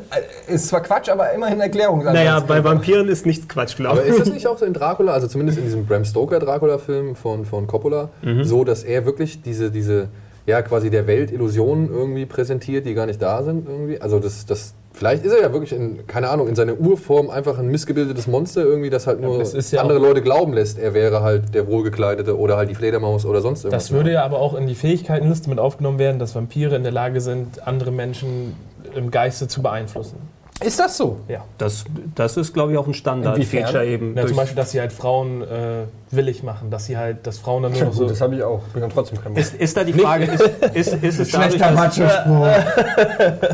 [0.50, 2.04] äh, ist zwar Quatsch, aber immerhin Erklärung.
[2.04, 4.12] Naja, bei Vampiren ist nichts Quatsch, glaube Aber ich.
[4.12, 7.46] ist das nicht auch so in Dracula, also zumindest in diesem Bram Stoker Dracula-Film von,
[7.46, 8.10] von Coppola,
[8.42, 10.10] so, dass er wirklich diese, diese,
[10.48, 14.00] ja, quasi der Welt Illusionen irgendwie präsentiert, die gar nicht da sind irgendwie?
[14.02, 17.60] Also das, das, vielleicht ist er ja wirklich in, keine Ahnung, in seiner Urform einfach
[17.60, 20.94] ein missgebildetes Monster irgendwie, das halt nur das ist ja andere Leute glauben lässt, er
[20.94, 23.84] wäre halt der Wohlgekleidete oder halt die Fledermaus oder sonst irgendwas.
[23.84, 26.94] Das würde ja aber auch in die Fähigkeitenliste mit aufgenommen werden, dass Vampire in der
[26.94, 28.56] Lage sind, andere Menschen
[28.96, 30.16] im Geiste zu beeinflussen.
[30.66, 31.18] Ist das so?
[31.28, 31.44] Ja.
[31.60, 34.16] Das, das ist, glaube ich, auch ein Standard-Feature eben.
[34.16, 35.46] Ja, durch- zum Beispiel, dass sie halt Frauen äh,
[36.12, 38.02] willig machen, dass sie halt, dass Frauen dann nur noch so.
[38.02, 38.62] gut, das habe ich auch.
[38.70, 40.42] Bin dann trotzdem kein ist, ist da die Frage, ist,
[40.74, 41.98] ist, ist, es dadurch, Schlechter dass,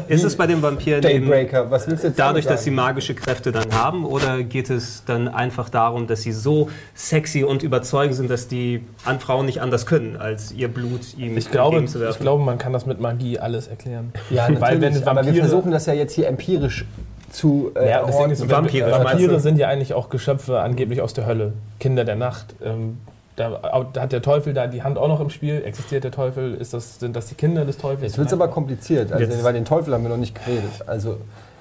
[0.08, 1.72] ist es bei den Vampiren eben Daybreaker.
[1.72, 4.06] Was willst du jetzt dadurch, dass sie magische Kräfte dann haben?
[4.06, 8.84] Oder geht es dann einfach darum, dass sie so sexy und überzeugend sind, dass die
[9.06, 12.16] an Frauen nicht anders können, als ihr Blut ihm ich glaube, entgegenzuwerfen?
[12.16, 14.12] ich glaube, man kann das mit Magie alles erklären.
[14.30, 16.86] Ja, Weil wenn natürlich, aber wir Vampire- versuchen das ja jetzt hier empirisch
[17.34, 18.50] zu äh, Ja, das Ding ist.
[18.50, 21.54] Vampire, Vampire, sind ja eigentlich auch Geschöpfe angeblich aus der Hölle.
[21.80, 22.56] Kinder der Nacht.
[22.63, 23.00] Ähm,
[23.36, 23.60] da,
[23.91, 25.63] da hat der Teufel da die Hand auch noch im Spiel.
[25.65, 26.54] Existiert der Teufel?
[26.54, 28.04] Ist das, sind das die Kinder des Teufels?
[28.04, 30.69] Jetzt wird es aber kompliziert, also, Jetzt- weil den Teufel haben wir noch nicht geredet.
[30.86, 31.17] Also,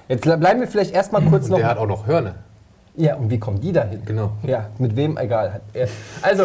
[0.07, 1.57] jetzt bleiben wir vielleicht erstmal kurz noch.
[1.57, 2.35] Der hat auch noch Hörner.
[2.95, 4.05] Ja, und wie kommen die dahin?
[4.05, 4.33] Genau.
[4.43, 5.61] Ja, mit wem, egal.
[6.21, 6.43] Also,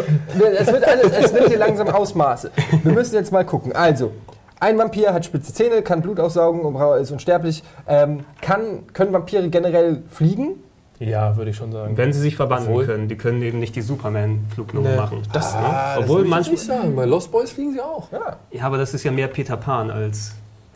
[0.59, 2.51] es wird, alles, es wird hier langsam Ausmaße.
[2.83, 3.73] Wir müssen jetzt mal gucken.
[3.77, 4.13] Also,
[4.61, 7.63] ein Vampir hat spitze Zähne, kann Blut aufsaugen und ist unsterblich.
[7.87, 10.57] Ähm, kann, können Vampire generell fliegen?
[11.01, 11.97] Ja, würde ich schon sagen.
[11.97, 15.23] Wenn sie sich verwandeln Obwohl- können, die können eben nicht die Superman-Flugnummer Nee, machen.
[15.33, 16.97] das- Ah, das Obwohl ich manchmal- nicht sagen.
[16.97, 18.11] Bei Lost Boys fliegen sie auch.
[18.11, 18.37] Ja.
[18.51, 20.33] Ja, aber das ist ja mehr Peter Pan als.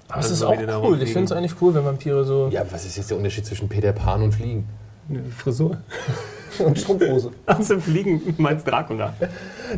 [0.08, 1.02] Aber es Also ist auch cool.
[1.02, 2.48] Ich finde es eigentlich cool, wenn Vampire so.
[2.52, 4.68] Ja, was ist jetzt der Unterschied zwischen Peter Pan und Fliegen?
[5.10, 5.78] eine Frisur.
[6.64, 7.30] Und Strumpfhose.
[7.46, 9.12] Also fliegen meinst Dracula.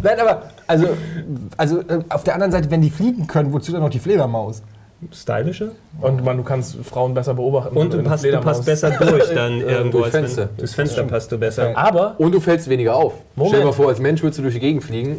[0.02, 0.88] Nein, aber, also,
[1.56, 4.62] also äh, auf der anderen Seite, wenn die fliegen können, wozu dann noch die Fledermaus?
[5.12, 5.72] Stylische?
[6.00, 7.76] Und man, du kannst Frauen besser beobachten.
[7.76, 9.98] Und du passt, du Fledermaus- passt besser durch dann irgendwo.
[9.98, 10.48] durchs als wenn- Fenster.
[10.56, 11.76] Durchs Fenster passt du besser.
[11.76, 13.12] Aber Und du fällst weniger auf.
[13.36, 13.50] Moment.
[13.50, 15.18] Stell dir mal vor, als Mensch würdest du durch die Gegend fliegen.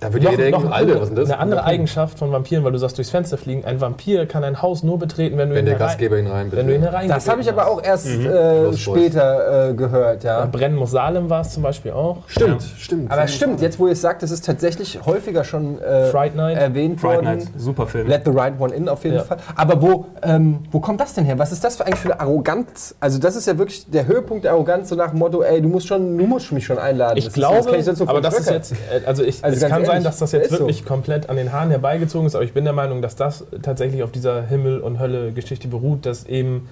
[0.00, 1.30] Da würde noch, jeder denken, noch Alter, was ist denn das?
[1.30, 3.64] eine andere Eigenschaft von Vampiren, weil du sagst, durchs Fenster fliegen.
[3.64, 6.52] Ein Vampir kann ein Haus nur betreten, wenn du Wenn ihn der Gastgeber ihn rein
[6.52, 8.26] wenn du ihn herein Das habe ich aber auch erst Mhm.
[8.26, 10.46] äh, später äh, gehört, ja.
[10.46, 12.18] Brennen muss Salem war es zum Beispiel auch.
[12.28, 13.10] Stimmt, stimmt.
[13.10, 16.58] Aber stimmt, jetzt wo ihr es sagt, das ist tatsächlich häufiger schon äh, Fright Night.
[16.58, 17.38] erwähnt Fright worden.
[17.38, 18.06] Night, super Film.
[18.06, 19.24] Let the right one in auf jeden Ja.
[19.24, 19.38] Fall.
[19.56, 21.38] Aber wo, ähm, wo kommt das denn her?
[21.38, 22.94] Was ist das für eigentlich für eine Arroganz?
[23.00, 25.68] Also das ist ja wirklich der Höhepunkt der Arroganz, so nach dem Motto, ey, du
[25.68, 27.16] musst, schon, du musst mich schon einladen.
[27.18, 29.56] Ich Das ist- glaube, das kenn ich aber das ist jetzt, äh, also, ich, Also
[29.56, 30.58] es ganz kann sein, dass das jetzt ist so.
[30.60, 34.02] wirklich komplett an den Haaren herbeigezogen ist, aber ich bin der Meinung, dass das tatsächlich
[34.02, 36.68] auf dieser Himmel- und Hölle-Geschichte beruht, dass eben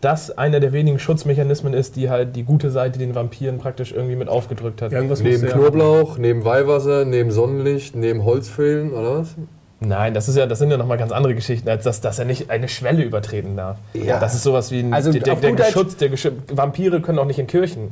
[0.00, 4.16] das einer der wenigen Schutzmechanismen ist, die halt die gute Seite den Vampiren praktisch irgendwie
[4.16, 4.92] mit aufgedrückt hat.
[4.92, 9.34] Irgendwas Neben Knoblauch, neben Weihwasser, neben Sonnenlicht, neben Holzfällen, oder was?
[9.80, 12.24] Nein, das, ist ja, das sind ja nochmal ganz andere Geschichten, als dass, dass er
[12.24, 13.78] nicht eine Schwelle übertreten darf.
[13.92, 14.18] Ja.
[14.18, 16.10] Das ist sowas wie ein, Also der, der, auf der Geschutz, der
[16.52, 17.90] Vampire können auch nicht in Kirchen.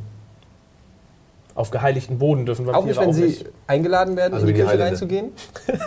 [1.55, 4.67] Auf geheiligten Boden dürfen Vampire Auch nicht, wenn sie eingeladen werden, Also in die die
[4.67, 5.33] Kirche reinzugehen?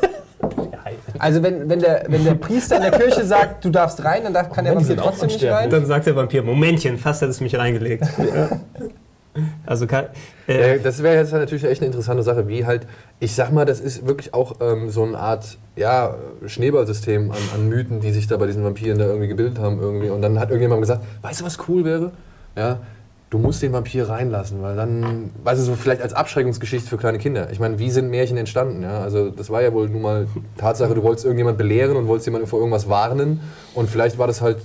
[1.19, 4.33] Also wenn, wenn, der, wenn der Priester in der Kirche sagt, du darfst rein, dann
[4.33, 5.69] darf, kann der Wenn, die Vampir auch trotzdem nicht rein?
[5.69, 8.05] Dann sagt der Vampir, Momentchen, fast hat es mich reingelegt.
[9.67, 10.05] Also kann,
[10.47, 12.87] äh, das wäre jetzt natürlich echt eine interessante Sache, wie halt,
[13.19, 17.69] ich sag mal, das ist wirklich auch ähm, so eine Art ja, Schneeballsystem an, an
[17.69, 20.09] Mythen, die sich da bei diesen Vampiren da irgendwie gebildet haben irgendwie.
[20.09, 22.13] Und dann hat irgendjemand gesagt, weißt du, was cool wäre?
[22.55, 22.79] Ja,
[23.29, 27.17] du musst den Vampir reinlassen, weil dann, weißt du, so vielleicht als Abschreckungsgeschichte für kleine
[27.17, 27.49] Kinder.
[27.51, 28.83] Ich meine, wie sind Märchen entstanden?
[28.83, 29.01] Ja?
[29.01, 32.47] Also das war ja wohl nun mal Tatsache, du wolltest irgendjemand belehren und wolltest jemanden
[32.47, 33.41] vor irgendwas warnen
[33.75, 34.57] und vielleicht war das halt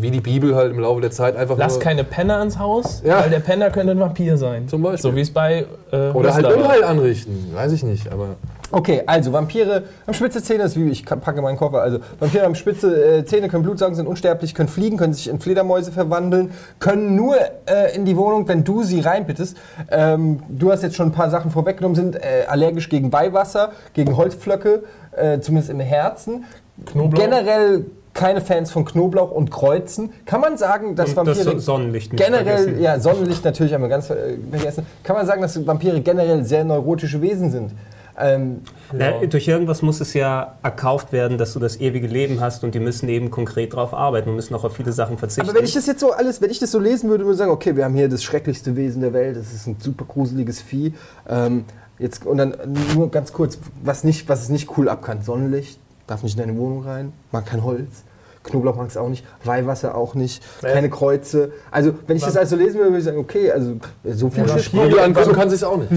[0.00, 3.20] wie die Bibel halt im Laufe der Zeit einfach Lass keine Penner ins Haus, Ja.
[3.20, 4.68] weil der Penner könnte ein Vampir sein.
[4.68, 5.10] Zum Beispiel.
[5.10, 6.46] So wie es bei äh, Oder halt.
[6.46, 8.36] Unheil anrichten, weiß ich nicht, aber...
[8.70, 11.80] Okay, also Vampire haben spitze Zähne, das ist wie ich packe meinen Koffer.
[11.80, 15.28] Also Vampire haben spitze äh, Zähne, können Blut saugen, sind unsterblich, können fliegen, können sich
[15.28, 19.56] in Fledermäuse verwandeln, können nur äh, in die Wohnung, wenn du sie reinbittest.
[19.90, 24.16] Ähm, du hast jetzt schon ein paar Sachen vorweggenommen, sind äh, allergisch gegen Weihwasser, gegen
[24.16, 24.82] Holzpflöcke,
[25.16, 26.44] äh, zumindest im Herzen.
[26.84, 27.20] Knoblauch?
[27.20, 27.86] Generell
[28.18, 30.12] keine Fans von Knoblauch und Kreuzen.
[30.26, 32.82] Kann man sagen, dass Und Vampire das Sonnenlicht nicht generell, vergessen.
[32.82, 34.86] ja, Sonnenlicht natürlich haben wir ganz äh, vergessen.
[35.04, 37.72] Kann man sagen, dass Vampire generell sehr neurotische Wesen sind?
[38.20, 42.64] Ähm, Na, durch irgendwas muss es ja erkauft werden, dass du das ewige Leben hast
[42.64, 45.48] und die müssen eben konkret darauf arbeiten und müssen auch auf viele Sachen verzichten.
[45.48, 47.38] Aber wenn ich das jetzt so alles, wenn ich das so lesen würde, würde ich
[47.38, 50.60] sagen, okay, wir haben hier das schrecklichste Wesen der Welt, das ist ein super gruseliges
[50.60, 50.94] Vieh.
[51.28, 51.64] Ähm,
[51.98, 52.56] jetzt, und dann
[52.94, 55.22] nur ganz kurz, was, nicht, was es nicht cool ab kann.
[55.22, 58.04] Sonnenlicht, darf nicht in deine Wohnung rein, mag kein Holz.
[58.48, 61.52] Knoblauch mag es auch nicht, Weihwasser auch nicht, keine Kreuze.
[61.70, 64.48] Also, wenn ich das alles so lesen würde, würde ich sagen, okay, also so viel
[64.48, 64.64] Schiss.
[64.64, 65.90] Spiegel angucken kann sich auch nicht.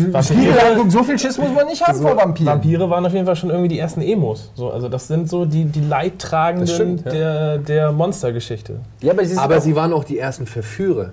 [0.90, 2.54] So viel Schiss muss man nicht haben vor Vampiren.
[2.54, 4.52] Vampire waren auf jeden Fall schon irgendwie die ersten Emos.
[4.56, 7.12] So, also das sind so die, die Leidtragenden stimmt, ja.
[7.12, 8.80] der, der Monstergeschichte.
[9.02, 11.12] Ja, aber, Aber sie waren auch die ersten Verführer.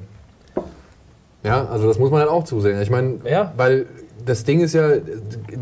[1.44, 2.80] Ja, also das muss man halt auch zusehen.
[2.82, 3.52] Ich meine, Ja.
[3.56, 3.86] weil
[4.24, 4.90] das Ding ist ja,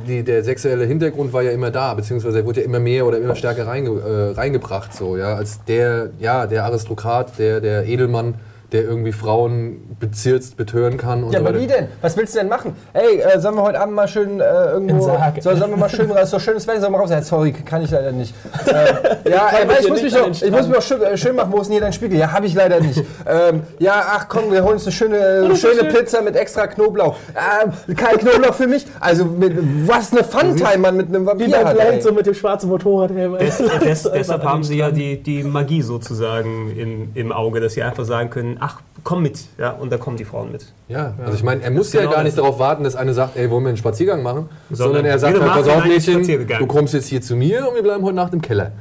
[0.06, 3.18] die, der sexuelle Hintergrund war ja immer da, beziehungsweise er wurde ja immer mehr oder
[3.18, 8.34] immer stärker reinge, äh, reingebracht, so, ja, als der, ja, der Aristokrat, der, der Edelmann,
[8.72, 11.88] der irgendwie Frauen bezirzt, betören kann und Ja, so aber wie denn?
[12.00, 12.74] Was willst du denn machen?
[12.92, 15.16] Ey, äh, sollen wir heute Abend mal schön äh, irgendwo.
[15.40, 17.10] Soll, sollen wir mal schön, es ist doch schönes Wetter, sollen wir raus?
[17.10, 18.34] Ja, sorry, kann ich leider nicht.
[18.66, 21.16] Äh, ja, ey, mit ich muss nicht mich doch, ich muss mich doch schön, äh,
[21.16, 22.18] schön machen, wo ist denn hier dein Spiegel?
[22.18, 23.02] Ja, habe ich leider nicht.
[23.26, 27.16] Ähm, ja, ach komm, wir holen uns eine schöne, schöne Pizza mit extra Knoblauch.
[27.36, 28.86] Ähm, kein Knoblauch für mich?
[28.98, 31.78] Also, mit, was eine Funtime man mit einem Vampir hat.
[31.78, 32.12] ey.
[32.12, 33.38] mit dem schwarzen Motorradhelm.
[33.38, 37.82] Des, des, deshalb haben sie ja die, die Magie sozusagen im, im Auge, dass sie
[37.82, 39.38] einfach sagen können, ach, komm mit.
[39.58, 40.66] Ja, und da kommen die Frauen mit.
[40.88, 43.36] Ja, also ich meine, er muss ja genau gar nicht darauf warten, dass eine sagt,
[43.36, 44.48] ey, wollen wir einen Spaziergang machen?
[44.70, 47.74] Sondern Sondern er sagt halt, pass auf, Mädchen, du kommst jetzt hier zu mir und
[47.74, 48.72] wir bleiben heute Nacht im Keller.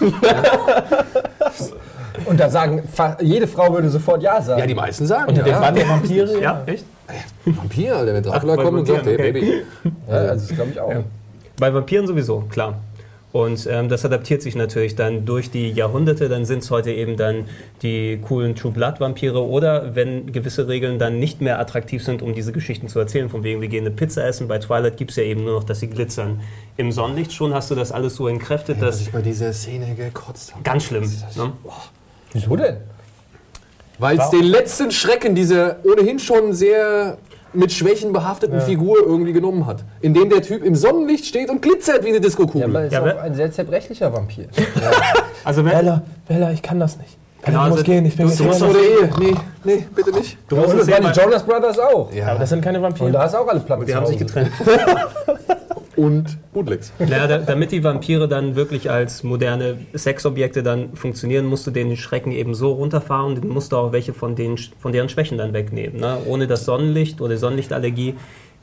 [2.26, 2.82] Und da sagen,
[3.20, 4.60] jede Frau würde sofort Ja sagen.
[4.60, 5.60] Ja, die meisten sagen Unter dem ja.
[5.60, 6.38] Bann der Vampire?
[6.40, 6.84] Ja, echt?
[7.44, 9.32] Vampir, Alter, wenn Dracula kommt und sagt, hey, okay.
[9.32, 9.62] Baby.
[10.08, 10.92] Ja, also, das glaube ich auch.
[11.58, 12.74] Bei Vampiren sowieso, klar.
[13.32, 16.28] Und ähm, das adaptiert sich natürlich dann durch die Jahrhunderte.
[16.28, 17.46] Dann sind es heute eben dann
[17.80, 22.34] die coolen True Blood Vampire oder wenn gewisse Regeln dann nicht mehr attraktiv sind, um
[22.34, 24.48] diese Geschichten zu erzählen, von wegen wir gehen eine Pizza essen.
[24.48, 26.40] Bei Twilight gibt es ja eben nur noch, dass sie glitzern.
[26.76, 29.94] Im Sonnenlicht schon hast du das alles so entkräftet, Dass dass ich bei dieser Szene
[29.94, 30.62] gekotzt habe.
[30.62, 31.04] ganz schlimm.
[31.36, 31.52] Ne?
[32.34, 32.76] Wieso denn?
[33.98, 37.16] Weil es den letzten Schrecken dieser ohnehin schon sehr
[37.54, 39.84] mit Schwächen behafteten Figur irgendwie genommen hat.
[40.00, 42.60] In dem der Typ im Sonnenlicht steht und glitzert wie eine Diskokugel.
[42.62, 44.46] Ja, aber ist Ja, auch ein sehr zerbrechlicher Vampir.
[45.44, 47.16] Also wenn, Bella, Bella, ich kann das nicht.
[47.44, 48.62] Bella, Genau, ich muss also gehen, ich bin du- musst.
[48.62, 49.10] Oder Ehe.
[49.18, 49.34] Nee,
[49.64, 50.38] nee, bitte nicht.
[50.48, 52.12] du Ja, musst und es das waren die Jonas Brothers auch.
[52.12, 52.28] Ja.
[52.28, 53.10] Aber das sind keine Und Vampire.
[53.10, 54.50] da hast du auch alle Platten die haben sich getrennt.
[55.96, 56.92] Und Bootlegs.
[56.98, 61.96] Naja, da, damit die Vampire dann wirklich als moderne Sexobjekte dann funktionieren, musst du den
[61.96, 65.52] Schrecken eben so runterfahren, dann musst du auch welche von, den, von deren Schwächen dann
[65.52, 66.00] wegnehmen.
[66.00, 66.18] Ne?
[66.26, 68.14] Ohne das Sonnenlicht oder Sonnenlichtallergie,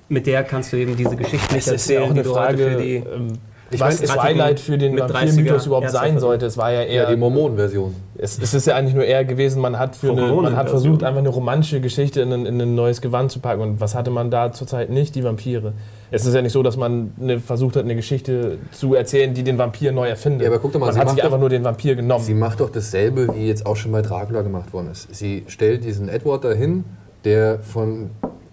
[0.07, 2.23] mit der kannst du eben diese Geschichte nicht Es ist ja erzählen, auch eine die
[2.23, 2.95] du heute Frage, für die...
[2.95, 3.33] ähm,
[3.71, 6.45] Ich was meine, Twilight für den Vampir-Mythos 30er überhaupt sein sollte.
[6.45, 7.95] Es war ja eher Ja, die Mormonen-Version.
[8.17, 11.03] Es, es ist ja eigentlich nur eher gewesen, man hat, für eine, man hat versucht,
[11.03, 13.61] einfach eine romantische Geschichte in ein, in ein neues Gewand zu packen.
[13.61, 15.15] Und was hatte man da zurzeit nicht?
[15.15, 15.73] Die Vampire.
[16.11, 19.43] Es ist ja nicht so, dass man eine, versucht hat, eine Geschichte zu erzählen, die
[19.43, 20.41] den Vampir neu erfindet.
[20.41, 22.23] Ja, aber guck doch mal, man sie hat sich doch- einfach nur den Vampir genommen.
[22.23, 25.13] Sie macht doch dasselbe, wie jetzt auch schon bei Dracula gemacht worden ist.
[25.15, 26.83] Sie stellt diesen Edward dahin,
[27.25, 28.09] der von,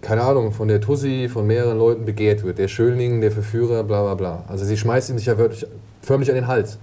[0.07, 2.59] keine Ahnung, von der Tussi, von mehreren Leuten begehrt wird.
[2.59, 4.45] Der Schönling, der Verführer, bla bla bla.
[4.47, 5.67] Also sie schmeißt ihn sich ja wirklich
[6.07, 6.79] förmlich an den Hals.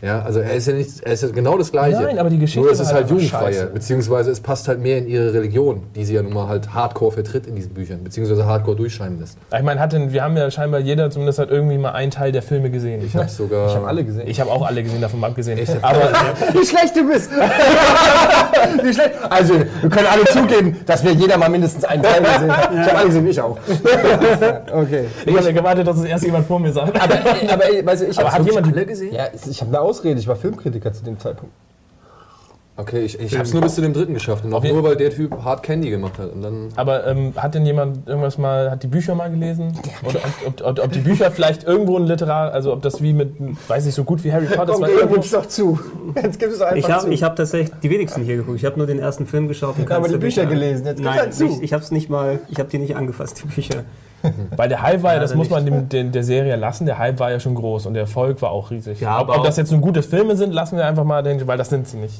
[0.00, 2.00] Ja, also er ist ja nicht, er ist ja genau das Gleiche.
[2.00, 4.98] Nein, aber die Geschichte Nur es ist halt halt jugendfreier, beziehungsweise es passt halt mehr
[4.98, 8.46] in ihre Religion, die sie ja nun mal halt hardcore vertritt in diesen Büchern, beziehungsweise
[8.46, 9.36] hardcore durchscheinen lässt.
[9.54, 12.32] Ich meine, hat denn, wir haben ja scheinbar jeder zumindest hat irgendwie mal einen Teil
[12.32, 13.04] der Filme gesehen.
[13.04, 13.68] Ich habe sogar...
[13.68, 14.26] Ich habe alle gesehen.
[14.26, 15.58] Ich habe auch alle gesehen, davon mal abgesehen.
[15.82, 16.00] Aber
[16.52, 17.30] Wie schlecht du bist!
[18.82, 19.10] Wie schlecht.
[19.28, 22.80] Also, wir können alle zugeben, dass wir jeder mal mindestens einen Teil gesehen haben.
[22.80, 23.58] Ich habe alle gesehen, ich auch.
[24.72, 25.04] okay.
[25.26, 27.00] ich habe ja gewartet, dass es erst jemand vor mir sagt.
[27.00, 27.14] Aber,
[27.50, 27.64] aber
[27.96, 29.14] du, ich Aber hat jemand die- alle gesehen?
[29.14, 31.54] Ja, ich habe eine Ausrede, ich war Filmkritiker zu dem Zeitpunkt.
[32.74, 34.46] Okay, ich, ich hab's nur bis zu dem dritten geschafft.
[34.46, 36.32] Und auch nur, weil der Typ Hard Candy gemacht hat.
[36.32, 39.74] Und dann Aber ähm, hat denn jemand irgendwas mal, hat die Bücher mal gelesen?
[40.02, 43.34] Und ob, ob, ob die Bücher vielleicht irgendwo ein Literar, also ob das wie mit,
[43.68, 45.78] weiß ich, so gut wie Harry Potter, Komm, irgendwo, gib's doch zu.
[46.16, 47.10] Jetzt gib's doch einfach Ich habe zu.
[47.12, 48.56] ich hab tatsächlich die wenigsten hier geguckt.
[48.56, 49.76] Ich habe nur den ersten Film geschaut.
[49.78, 50.86] und Ja, aber die Bücher gelesen.
[50.86, 51.44] Jetzt Nein, halt zu.
[51.44, 53.84] ich, ich habe es nicht mal, ich habe die nicht angefasst, die Bücher.
[54.56, 57.18] weil der Hype war ja, das muss man dem, den, der Serie lassen, der Hype
[57.18, 59.00] war ja schon groß und der Erfolg war auch riesig.
[59.00, 61.46] Ja, ob, aber ob das jetzt nun gute Filme sind, lassen wir einfach mal den,
[61.46, 62.14] weil das sind sie nicht.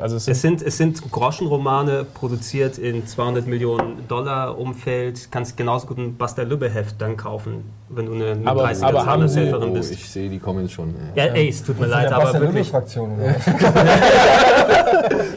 [0.00, 5.28] Also es Es sind, sind, es sind Groschenromane produziert in 200 Millionen Dollar Umfeld.
[5.30, 9.06] Kannst genauso gut ein Buster Lübbe Heft dann kaufen, wenn du eine, Aber- 30er aber
[9.06, 9.92] haben Sie- oh, bist.
[9.92, 10.94] ich sehe die Comments schon.
[11.14, 11.24] Ja.
[11.26, 12.68] Ja, ey, es tut mir leid, aber Buster wirklich.
[12.70, 13.12] Fraktion.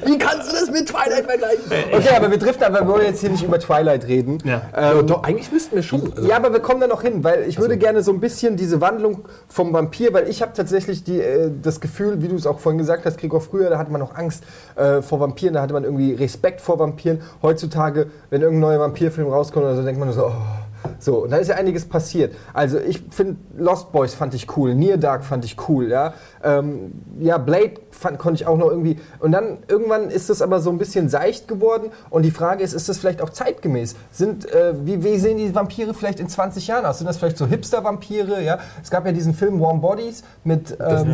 [0.05, 1.63] Wie kannst du das mit Twilight vergleichen?
[1.93, 4.37] Okay, aber wir driften, aber wir wollen jetzt hier nicht über Twilight reden.
[4.43, 4.61] Ja.
[4.75, 6.10] Ähm, doch, eigentlich müssten wir schon.
[6.15, 8.57] Also, Ja, aber wir kommen da noch hin, weil ich würde gerne so ein bisschen
[8.57, 12.45] diese Wandlung vom Vampir, weil ich habe tatsächlich die, äh, das Gefühl, wie du es
[12.45, 14.43] auch vorhin gesagt hast, Gregor, früher, da hatte man noch Angst
[14.75, 17.21] äh, vor Vampiren, da hatte man irgendwie Respekt vor Vampiren.
[17.41, 20.70] Heutzutage, wenn irgendein neuer Vampirfilm rauskommt oder so, denkt man nur so, oh.
[20.99, 22.33] So, und da ist ja einiges passiert.
[22.53, 26.13] Also ich finde, Lost Boys fand ich cool, Near Dark fand ich cool, ja.
[26.43, 28.99] Ähm, ja, Blade fand, konnte ich auch noch irgendwie.
[29.19, 31.91] Und dann irgendwann ist das aber so ein bisschen seicht geworden.
[32.09, 33.95] Und die Frage ist, ist das vielleicht auch zeitgemäß?
[34.11, 36.97] Sind, äh, wie, wie sehen die Vampire vielleicht in 20 Jahren aus?
[36.97, 38.41] Sind das vielleicht so Hipster-Vampire?
[38.41, 38.59] Ja?
[38.81, 41.13] Es gab ja diesen Film Warm Bodies mit, ähm,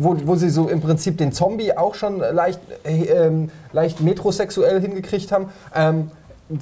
[0.00, 4.00] wo, wo, wo sie so im Prinzip den Zombie auch schon leicht, äh, ähm, leicht
[4.00, 5.48] metrosexuell hingekriegt haben.
[5.74, 6.10] Ähm,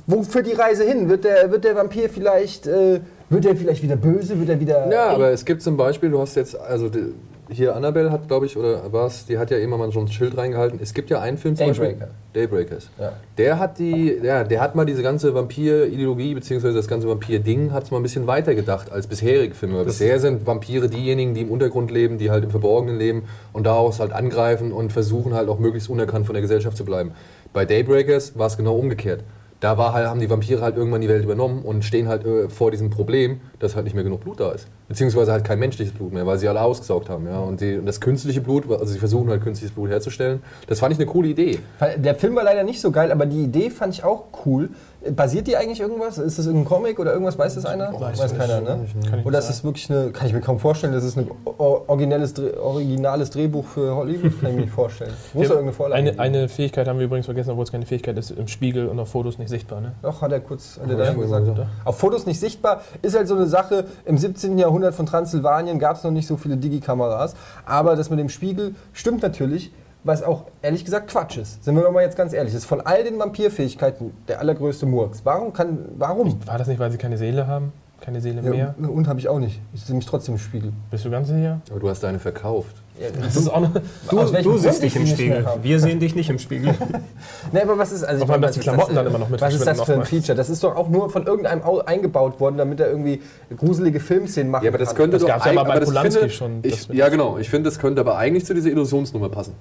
[0.06, 1.08] wo führt die Reise hin?
[1.08, 4.38] Wird der, wird der Vampir vielleicht, äh, wird er vielleicht wieder böse?
[4.38, 4.90] Wird er wieder.
[4.90, 7.12] Ja, aber es gibt zum Beispiel, du hast jetzt, also die,
[7.48, 10.36] hier Annabelle hat, glaube ich, oder was, die hat ja immer mal so ein Schild
[10.36, 10.80] reingehalten.
[10.82, 12.06] Es gibt ja einen Film zum Daybreaker.
[12.06, 12.08] Beispiel.
[12.34, 12.90] Daybreakers.
[12.98, 13.12] Ja.
[13.38, 17.84] Der hat die, ja, der hat mal diese ganze Vampir-Ideologie, beziehungsweise das ganze Vampir-Ding, hat
[17.84, 19.78] es mal ein bisschen weiter gedacht als bisherige Filme.
[19.78, 23.64] Weil bisher sind Vampire diejenigen, die im Untergrund leben, die halt im Verborgenen leben und
[23.64, 27.12] daraus halt angreifen und versuchen halt auch möglichst unerkannt von der Gesellschaft zu bleiben.
[27.52, 29.22] Bei Daybreakers war es genau umgekehrt.
[29.60, 32.48] Da war halt, haben die Vampire halt irgendwann die Welt übernommen und stehen halt äh,
[32.48, 34.68] vor diesem Problem, dass halt nicht mehr genug Blut da ist.
[34.88, 37.26] Beziehungsweise halt kein menschliches Blut mehr, weil sie alle ausgesaugt haben.
[37.26, 37.38] Ja?
[37.40, 40.92] Und, die, und das künstliche Blut, also sie versuchen halt künstliches Blut herzustellen, das fand
[40.92, 41.58] ich eine coole Idee.
[41.96, 44.68] Der Film war leider nicht so geil, aber die Idee fand ich auch cool.
[45.14, 46.18] Basiert die eigentlich irgendwas?
[46.18, 47.38] Ist das irgendein Comic oder irgendwas?
[47.38, 47.92] Weiß das einer?
[47.98, 48.94] Weiß Weiß keiner, nicht.
[48.96, 49.08] ne?
[49.10, 51.16] Kann ich Oder nicht ist das wirklich eine, kann ich mir kaum vorstellen, das ist
[51.18, 51.28] ein
[51.58, 54.40] originelles, originales Drehbuch für Hollywood?
[54.40, 55.12] Kann ich mir nicht vorstellen.
[55.34, 58.16] Muss ja irgendeine Vorlage eine, eine Fähigkeit haben wir übrigens vergessen, obwohl es keine Fähigkeit
[58.18, 59.80] ist, im Spiegel und auf Fotos nicht sichtbar.
[59.80, 59.92] Ne?
[60.02, 61.46] Doch, hat er kurz hat er Ja, gesagt.
[61.46, 61.66] ja.
[61.84, 63.84] Auf Fotos nicht sichtbar, ist halt so eine Sache.
[64.04, 64.58] Im 17.
[64.58, 67.34] Jahrhundert von Transsilvanien gab es noch nicht so viele Digi-Kameras.
[67.64, 69.72] Aber das mit dem Spiegel stimmt natürlich,
[70.06, 71.62] was auch ehrlich gesagt Quatsch ist.
[71.64, 72.52] Sind wir doch mal jetzt ganz ehrlich.
[72.52, 75.20] Das ist von all den Vampirfähigkeiten der allergrößte Murks.
[75.24, 75.78] Warum kann.
[75.98, 76.38] Warum?
[76.46, 77.72] War das nicht, weil sie keine Seele haben?
[78.00, 78.74] Keine Seele mehr?
[78.78, 79.58] Ja, und habe ich auch nicht.
[79.72, 80.70] Ich sehe mich trotzdem im Spiegel.
[80.90, 81.60] Bist du ganz sicher?
[81.70, 82.76] Aber du hast deine verkauft.
[83.22, 83.70] Das ist auch eine,
[84.10, 85.46] Du, Aus du siehst ich dich im Spiegel.
[85.62, 86.74] Wir sehen dich nicht im Spiegel.
[87.52, 89.28] Nee, aber was ist also Vor allem, meine, dass die Klamotten das, dann immer noch
[89.28, 90.04] mit Was ist das für ein.
[90.04, 90.36] Feature?
[90.36, 93.22] Das ist doch auch nur von irgendeinem au- eingebaut worden, damit er irgendwie
[93.56, 94.96] gruselige Filmszenen machen Ja, aber das kann.
[94.98, 97.08] könnte Das doch gab's ja mal bei aber das Polanski finde, schon, Ich, das ja,
[97.08, 97.38] genau.
[97.38, 99.54] Ich finde, das könnte aber eigentlich zu dieser Illusionsnummer passen.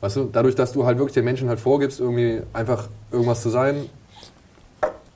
[0.00, 3.50] Weißt du, dadurch, dass du halt wirklich den Menschen halt vorgibst, irgendwie einfach irgendwas zu
[3.50, 3.86] sein,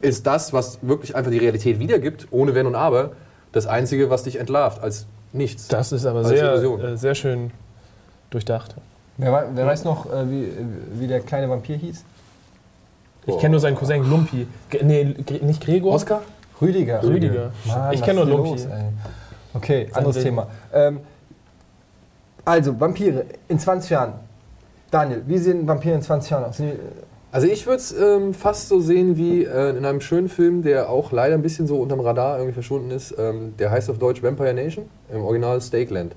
[0.01, 3.13] ist das, was wirklich einfach die Realität wiedergibt, ohne Wenn und Aber,
[3.53, 5.69] das Einzige, was dich entlarvt, als nichts.
[5.69, 7.53] das ist aber sehr, äh, sehr schön
[8.31, 8.75] durchdacht.
[9.19, 10.49] Wer, wer weiß noch, äh, wie,
[10.95, 12.05] wie der kleine Vampir hieß?
[13.27, 14.49] Ich kenne nur seinen Cousin Lumpi.
[14.69, 15.95] G nee, nicht Gregor?
[15.95, 16.23] Oscar?
[16.61, 17.03] Rüdiger.
[17.05, 17.53] Rüdiger.
[17.67, 18.51] Mann, ich kenne nur Lumpi.
[18.51, 18.67] los?
[19.55, 20.49] Okay, anderes Thema.
[20.73, 21.01] Ähm,
[22.45, 24.15] also, Vampire in 20 Jahren.
[24.93, 26.59] Daniel, wie sehen Vampire in 20 Jahren aus?
[26.59, 26.79] Sind die-
[27.33, 30.91] Also ich würde es ähm, fast so sehen wie äh, in einem schönen Film, der
[30.91, 33.15] auch leider ein bisschen so unterm Radar irgendwie verschwunden ist.
[33.19, 36.15] Ähm, der heißt auf Deutsch Vampire Nation, im Original Stakeland.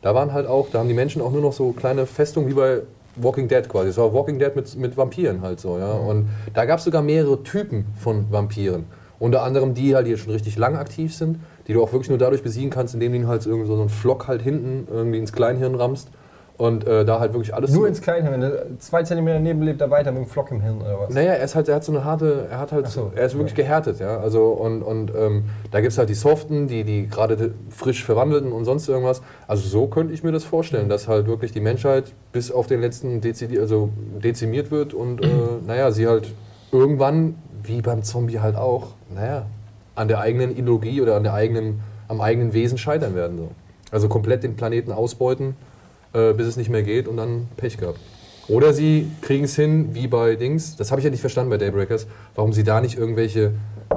[0.00, 2.54] Da waren halt auch, da haben die Menschen auch nur noch so kleine Festungen wie
[2.54, 2.80] bei
[3.16, 3.90] Walking Dead quasi.
[3.90, 5.92] Es war Walking Dead mit, mit Vampiren halt so, ja.
[5.92, 8.86] Und da gab es sogar mehrere Typen von Vampiren.
[9.18, 12.18] Unter anderem die halt, die schon richtig lang aktiv sind, die du auch wirklich nur
[12.18, 15.32] dadurch besiegen kannst, indem du ihnen halt irgendwie so einen Flock halt hinten irgendwie ins
[15.32, 16.08] Kleinhirn rammst
[16.56, 19.80] und äh, da halt wirklich alles Nur ins Kleinhirn, wenn er zwei Zentimeter daneben lebt,
[19.80, 21.14] er weiter mit dem Flock im Hirn oder was?
[21.14, 23.34] naja, er ist halt, er hat so eine harte, er hat halt, so, er ist
[23.34, 24.18] wirklich gehärtet, ja.
[24.18, 28.52] Also und, und ähm, da gibt es halt die Soften, die, die gerade frisch verwandelten
[28.52, 29.20] und sonst irgendwas.
[29.48, 32.80] Also so könnte ich mir das vorstellen, dass halt wirklich die Menschheit bis auf den
[32.80, 33.90] letzten Dezidi also
[34.22, 35.28] dezimiert wird und äh,
[35.66, 36.32] naja, sie halt
[36.70, 37.34] irgendwann,
[37.64, 39.46] wie beim Zombie halt auch, naja,
[39.96, 43.38] an der eigenen Ideologie oder an der eigenen, am eigenen Wesen scheitern werden.
[43.38, 43.48] So.
[43.90, 45.56] Also komplett den Planeten ausbeuten,
[46.14, 47.98] bis es nicht mehr geht und dann Pech gehabt.
[48.48, 51.56] Oder sie kriegen es hin, wie bei Dings, das habe ich ja nicht verstanden bei
[51.56, 53.52] Daybreakers, warum sie da nicht irgendwelche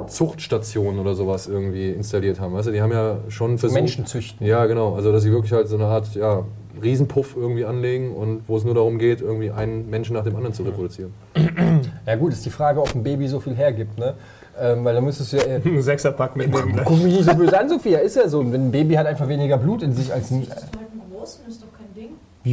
[0.06, 2.54] Zuchtstationen oder sowas irgendwie installiert haben.
[2.54, 3.78] Weißt du, die haben ja schon versucht.
[3.78, 4.46] Menschen züchten.
[4.46, 4.94] Ja, genau.
[4.94, 6.44] Also, dass sie wirklich halt so eine Art ja,
[6.82, 10.54] Riesenpuff irgendwie anlegen und wo es nur darum geht, irgendwie einen Menschen nach dem anderen
[10.54, 11.12] zu reproduzieren.
[12.06, 14.14] Ja gut, ist die Frage, ob ein Baby so viel hergibt, ne?
[14.58, 15.42] Ähm, weil dann müsstest du ja...
[15.42, 16.80] Äh, Ein Sechserpack mitnehmen.
[16.82, 18.40] guck mich nicht so böse an, Sophia, ist ja so.
[18.50, 20.48] Wenn ein Baby hat einfach weniger Blut in sich als ein...
[20.48, 21.77] Das ist halt ein großen, ist doch.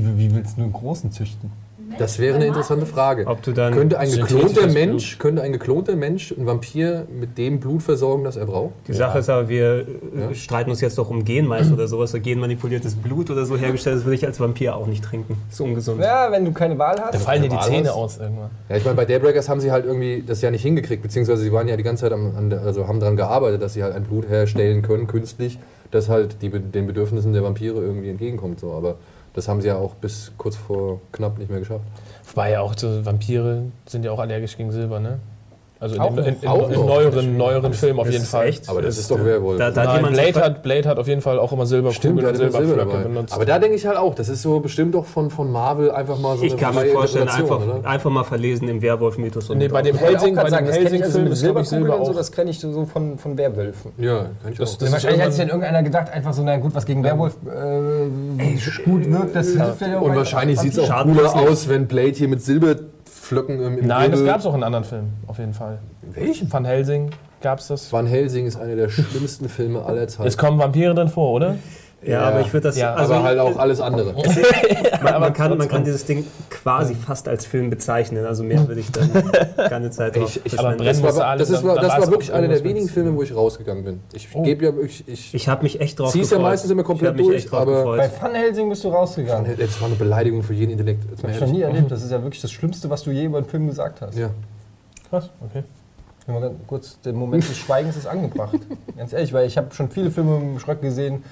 [0.03, 1.51] Wie, wie willst du einen großen züchten?
[1.97, 3.25] Das wäre eine interessante Frage.
[3.27, 7.59] Ob du dann Könnte ein geklonter Mensch, könnte ein geklonter Mensch einen Vampir mit dem
[7.61, 8.73] Blut versorgen, das er braucht?
[8.87, 9.85] Die Sache ist aber, wir
[10.15, 10.33] äh, Ja.
[10.33, 14.03] streiten uns jetzt doch um Genmais oder sowas, so genmanipuliertes Blut oder so hergestellt, das
[14.03, 15.37] würde ich als Vampir auch nicht trinken.
[15.49, 16.01] ist ungesund.
[16.01, 17.13] Ja, wenn du keine Wahl hast.
[17.13, 17.95] Da fallen dir die Wahl Zähne hast.
[17.95, 18.49] aus irgendwann.
[18.67, 21.51] Ja, ich meine, bei Daybreakers haben sie halt irgendwie das ja nicht hingekriegt, beziehungsweise sie
[21.53, 23.95] waren ja die ganze Zeit am, an der, also haben daran gearbeitet, dass sie halt
[23.95, 25.59] ein Blut herstellen können, künstlich,
[25.91, 28.59] das halt die, den Bedürfnissen der Vampire irgendwie entgegenkommt.
[28.59, 28.73] So.
[28.73, 28.95] Aber
[29.36, 31.83] das haben sie ja auch bis kurz vor knapp nicht mehr geschafft.
[32.29, 35.19] Wobei ja auch so Vampire sind ja auch allergisch gegen Silber, ne?
[35.78, 38.47] Also in, in, in, in Auch neueren, neueren Filmen auf Das jeden ist Fall.
[38.47, 38.69] echt?
[38.69, 39.59] Aber das ist doch Werwolf.
[39.59, 42.51] Da, da Nein, Blade, hat, Blade hat auf jeden Fall auch immer Silberkugeln und Silber
[42.59, 43.03] Silberflöcke dabei.
[43.03, 43.34] benutzt.
[43.34, 46.17] Aber da denke ich halt auch, das ist so bestimmt doch von, von Marvel einfach
[46.17, 47.88] mal so Ich kann mir vorstellen, einfach, oder?
[47.88, 49.49] einfach mal verlesen im Werwolf-Mythos.
[49.49, 52.13] und Nee, bei dem Helsing, bei das also Helsing-Film mit ist, Silberkugeln Silber und so,
[52.13, 53.91] das kenne ich so von, von Werwölfen.
[53.97, 54.78] Ja, kann ich Das- auch.
[54.78, 58.82] das- Wahrscheinlich hat sich dann irgendeiner gedacht, einfach so, na gut, was gegen Werwolf äh,
[58.84, 61.88] gut wirkt, das hilft ja auch Und wahrscheinlich sieht es auch Schaden cooler aus, wenn
[61.88, 62.41] Blade hier mit
[63.30, 65.80] Silberflöcken im, im Nein, das Wirbel- gab es auch in anderen Filmen, auf jeden Fall.
[66.01, 66.51] Welchen?
[66.51, 67.11] Van Helsing
[67.41, 67.91] gab es das.
[67.91, 70.28] Van Helsing ist einer der schlimmsten Filme aller Zeiten.
[70.28, 71.55] Es kommen Vampire drin vor, oder?
[72.05, 72.77] Ja, aber ich würde das.
[72.77, 74.13] Ja, also, aber halt auch alles andere.
[75.03, 78.25] man, man, kann, man kann dieses Ding quasi fast als Film bezeichnen.
[78.25, 79.09] Also mehr würde ich dann
[79.69, 82.11] keine Zeit drauf Ich, ich, Aber das war, alles, das ist, dann- war, das war
[82.11, 83.99] wirklich einer der wenigen Filme, wo ich rausgegangen bin.
[84.13, 84.41] Ich Oh.
[84.43, 85.07] gebe ja wirklich.
[85.07, 86.51] Ich, Ich habe mich echt drauf Zieh's ja gefreut.
[86.51, 88.21] meistens immer komplett ich durch, echt drauf aber- Bei gefreut.
[88.21, 89.55] Van Helsing bist du rausgegangen.
[89.57, 91.03] das war eine Beleidigung für jeden Intellekt.
[91.11, 91.91] Das habe ich noch nie erlebt.
[91.91, 94.17] Das ist ja wirklich das Schlimmste, was du je über einen Film gesagt hast.
[94.17, 94.29] Ja.
[95.09, 95.63] Krass, okay.
[96.27, 96.33] Ich
[96.67, 98.55] kurz, der Moment des Schweigens ist angebracht.
[98.97, 101.23] Ganz ehrlich, weil ich habe schon viele Filme im Schröck gesehen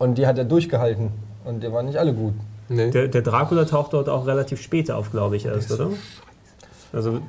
[0.00, 1.10] und die hat er durchgehalten.
[1.44, 2.34] Und die waren nicht alle gut.
[2.68, 2.90] Nee.
[2.90, 5.90] Der, der Dracula taucht dort auch relativ spät auf, glaube ich, erst, oder?
[6.92, 7.20] Also,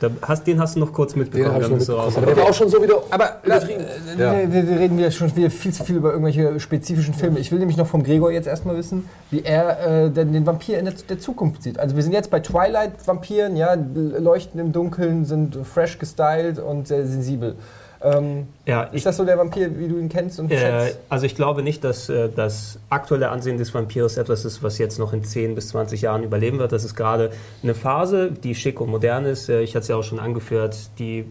[0.00, 1.60] da hast, den hast du noch kurz mitbekommen.
[1.60, 2.00] Den mitbekommen.
[2.00, 2.16] raus.
[2.16, 2.96] Aber der war auch schon so wieder.
[3.10, 3.84] Aber Übertrieben.
[4.18, 4.52] äh, Ja.
[4.52, 7.38] wir, wir reden wieder schon wieder viel zu viel über irgendwelche spezifischen Filme.
[7.38, 10.78] Ich will nämlich noch vom Gregor jetzt erstmal wissen, wie er äh, denn den Vampir
[10.78, 11.78] in der, der Zukunft sieht.
[11.78, 13.74] Also wir sind jetzt bei Twilight-Vampiren, ja,
[14.18, 17.54] leuchten im Dunkeln, sind fresh gestylt und sehr sensibel.
[18.04, 20.98] Ähm, Ja, ich, ist das so der Vampir, wie du ihn kennst und äh, schätzt?
[21.08, 24.98] also ich glaube nicht, dass äh, das aktuelle Ansehen des Vampirs etwas ist, was jetzt
[24.98, 26.72] noch in 10 bis 20 Jahren überleben wird.
[26.72, 27.30] Das ist gerade
[27.62, 29.48] eine Phase, die schick und modern ist.
[29.48, 31.24] Äh, ich hatte es ja auch schon angeführt, die, äh,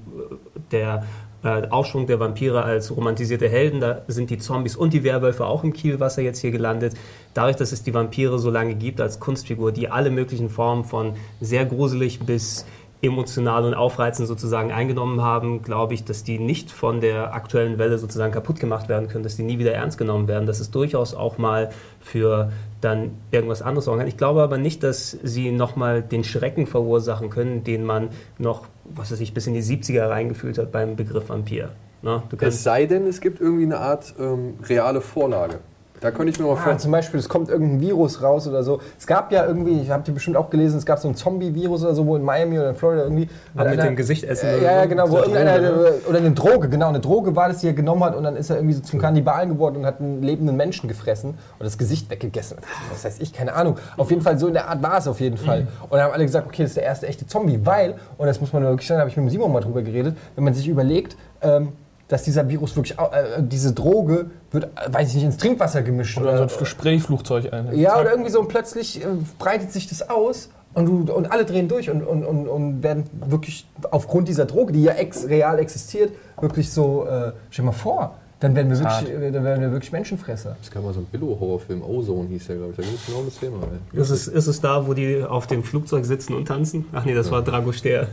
[0.72, 1.04] der
[1.44, 5.64] äh, Aufschwung der Vampire als romantisierte Helden, da sind die Zombies und die Werwölfe auch
[5.64, 6.94] im Kielwasser jetzt hier gelandet.
[7.34, 11.14] Dadurch, dass es die Vampire so lange gibt als Kunstfigur, die alle möglichen Formen von
[11.42, 12.66] sehr gruselig bis
[13.04, 17.98] emotional und aufreizend sozusagen eingenommen haben, glaube ich, dass die nicht von der aktuellen Welle
[17.98, 21.14] sozusagen kaputt gemacht werden können, dass die nie wieder ernst genommen werden, dass es durchaus
[21.14, 24.08] auch mal für dann irgendwas anderes sorgen kann.
[24.08, 29.12] Ich glaube aber nicht, dass sie nochmal den Schrecken verursachen können, den man noch, was
[29.12, 31.72] weiß ich, bis in die 70er reingefühlt hat beim Begriff Vampir.
[32.02, 35.60] Na, du Es sei denn, es gibt irgendwie eine Art ähm, reale Vorlage.
[36.04, 36.80] Da könnte ich mir mal Ah, vorstellen.
[36.80, 38.82] zum Beispiel, es kommt irgendein Virus raus oder so.
[39.00, 41.82] Es gab ja irgendwie, ich habe die bestimmt auch gelesen, es gab so ein Zombie-Virus
[41.84, 43.30] oder so, wo in Miami oder in Florida irgendwie.
[43.56, 44.90] Ah, mit einer- dem Gesicht essen Äh, oder ja, ja, so.
[44.90, 45.94] genau, wo irgendeiner, Droge, ne?
[46.10, 48.50] oder eine Droge, genau, eine Droge war das, die er genommen hat und dann ist
[48.50, 52.10] er irgendwie so zum Kannibalen geworden und hat einen lebenden Menschen gefressen und das Gesicht
[52.12, 52.58] weggegessen.
[52.92, 53.78] Was weiß ich, keine Ahnung.
[53.96, 55.68] Auf jeden Fall, so in der Art war es auf jeden Fall.
[55.84, 58.42] Und dann haben alle gesagt, okay, das ist der erste echte Zombie, weil, und das
[58.42, 60.54] muss man wirklich sagen, da habe ich mit dem Simon mal drüber geredet, wenn man
[60.54, 61.70] sich überlegt, ähm,
[62.14, 66.20] dass dieser Virus wirklich, äh, diese Droge wird, äh, weiß ich nicht, ins Trinkwasser gemischt.
[66.20, 67.76] Oder so ein Sprayflugzeug ein.
[67.76, 68.02] Ja, Zack.
[68.02, 69.08] oder irgendwie so und plötzlich äh,
[69.40, 73.06] breitet sich das aus und, du, und alle drehen durch und, und, und, und werden
[73.28, 77.72] wirklich aufgrund dieser Droge, die ja ex, real existiert, wirklich so, äh, stell dir mal
[77.72, 79.08] vor, dann werden wir Hart.
[79.08, 80.56] wirklich, äh, dann werden wir wirklich Menschenfresser.
[80.62, 82.78] Es gab mal so einen Billo-Horrorfilm, Ozone hieß der, glaube ich.
[82.78, 83.58] Da ging es genau um das Thema.
[83.92, 84.00] Ey.
[84.00, 86.86] Ist es, ist es da, wo die auf dem Flugzeug sitzen und tanzen?
[86.94, 88.08] Ach nee, das war Dragoster.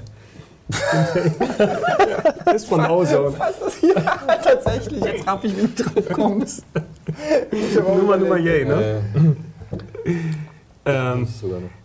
[2.54, 3.34] ist von Ozone.
[3.38, 3.94] Was ist das hier?
[4.42, 6.64] Tatsächlich, jetzt hab ich, wie du drauf kommst.
[7.98, 9.02] Nummer, Nummer, yay, ne?
[10.04, 10.10] Äh,
[10.86, 11.26] Ähm,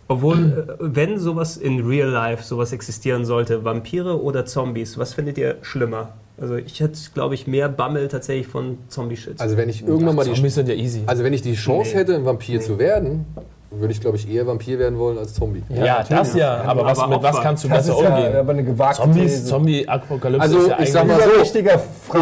[0.08, 0.36] obwohl,
[0.68, 5.56] äh, wenn sowas in Real Life, sowas existieren sollte, Vampire oder Zombies, was findet ihr
[5.62, 6.14] schlimmer?
[6.40, 9.40] Also ich hätte, glaube ich, mehr Bammel tatsächlich von Zombie-Shit.
[9.40, 11.02] Also wenn ich irgendwann mal die Zombies sind ja easy.
[11.06, 11.98] Also wenn ich die Chance Nee.
[12.00, 13.26] hätte, ein Vampir zu werden,
[13.70, 15.62] würde ich, glaube ich, eher Vampir werden wollen als Zombie.
[15.68, 16.62] ja, das ja.
[16.62, 18.36] Aber, was, Aber mit was kannst du besser ist ja umgehen?
[18.36, 19.44] aber eine gewagte Zombies.
[19.46, 21.44] Zombie-Apokalypse Also, ist ja ich sag mal so,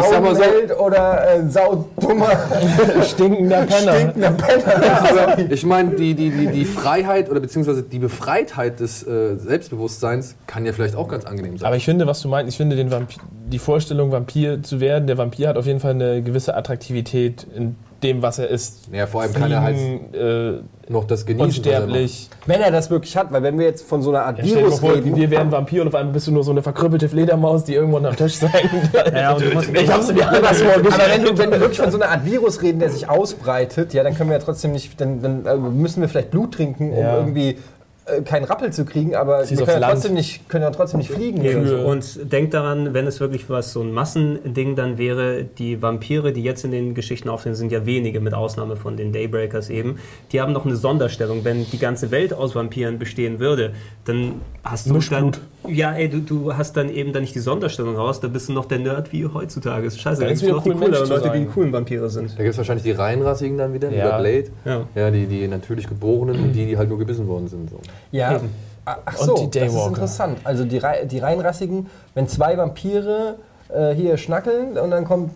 [0.01, 2.29] sag mal so- oder äh, saudummer,
[3.03, 3.93] stinkender Penner.
[3.95, 5.09] stinkender Penner.
[5.35, 10.35] Aber ich meine, die, die, die, die Freiheit oder beziehungsweise die Befreitheit des äh, Selbstbewusstseins
[10.47, 11.67] kann ja vielleicht auch ganz angenehm sein.
[11.67, 15.07] Aber ich finde, was du meinst, ich finde den Vampir, die Vorstellung, Vampir zu werden,
[15.07, 18.89] der Vampir hat auf jeden Fall eine gewisse Attraktivität in dem, was er ist.
[18.91, 19.77] Ja, vor allem kann er halt
[20.13, 21.47] äh, noch das genießen.
[21.47, 22.29] was er unsterblich.
[22.45, 24.79] Wenn er das wirklich hat, weil wenn wir jetzt von so einer Art Ja, Virus
[24.79, 27.63] vor, reden, wir wären Vampir und auf einmal bist du nur so eine verkrüppelte Fledermaus,
[27.63, 28.51] die irgendwo am Tisch sein.
[29.13, 31.11] Ja, ich hab's dir anders aber vorgestellt.
[31.15, 34.03] wenn, du, wenn wir wirklich von so einer Art Virus reden, der sich ausbreitet, ja,
[34.03, 36.99] dann können wir ja trotzdem nicht, dann, dann äh, müssen wir vielleicht Blut trinken, um
[36.99, 37.17] Ja.
[37.17, 37.57] irgendwie
[38.05, 41.11] äh, keinen Rappel zu kriegen, aber aufs können ja, trotzdem nicht, können ja trotzdem nicht
[41.11, 41.41] fliegen.
[41.41, 41.85] Kühe.
[41.85, 46.43] Und denkt daran, wenn es wirklich was so ein Massending dann wäre, die Vampire, die
[46.43, 49.97] jetzt in den Geschichten auftreten, sind ja wenige, mit Ausnahme von den Daybreakers eben.
[50.31, 51.43] Die haben noch eine Sonderstellung.
[51.43, 53.73] Wenn die ganze Welt aus Vampiren bestehen würde,
[54.05, 55.39] dann hast du dann, Mischblut.
[55.69, 58.53] Ja, ey, du, du hast dann eben dann nicht die Sonderstellung raus, da bist du
[58.53, 59.87] noch der Nerd wie heutzutage.
[59.87, 61.73] Ist scheiße, da ist gibt's wieder noch die cool, Mensch cooleren Leute, die die coolen
[61.73, 62.31] Vampire sind.
[62.31, 64.17] Da gibt es wahrscheinlich die Reihenrassigen dann wieder, wie Ja.
[64.17, 64.47] bei Blade.
[64.65, 64.81] Ja.
[64.95, 67.69] Ja, die, die natürlich Geborenen und die, die halt nur gebissen worden sind.
[67.69, 67.77] So.
[68.11, 68.35] Ja.
[68.35, 68.49] Eben.
[68.85, 70.37] Ach Und so, die das ist interessant.
[70.43, 73.35] Also die, die reinrassigen, wenn zwei Vampire
[73.69, 75.31] äh, hier schnackeln und dann kommt,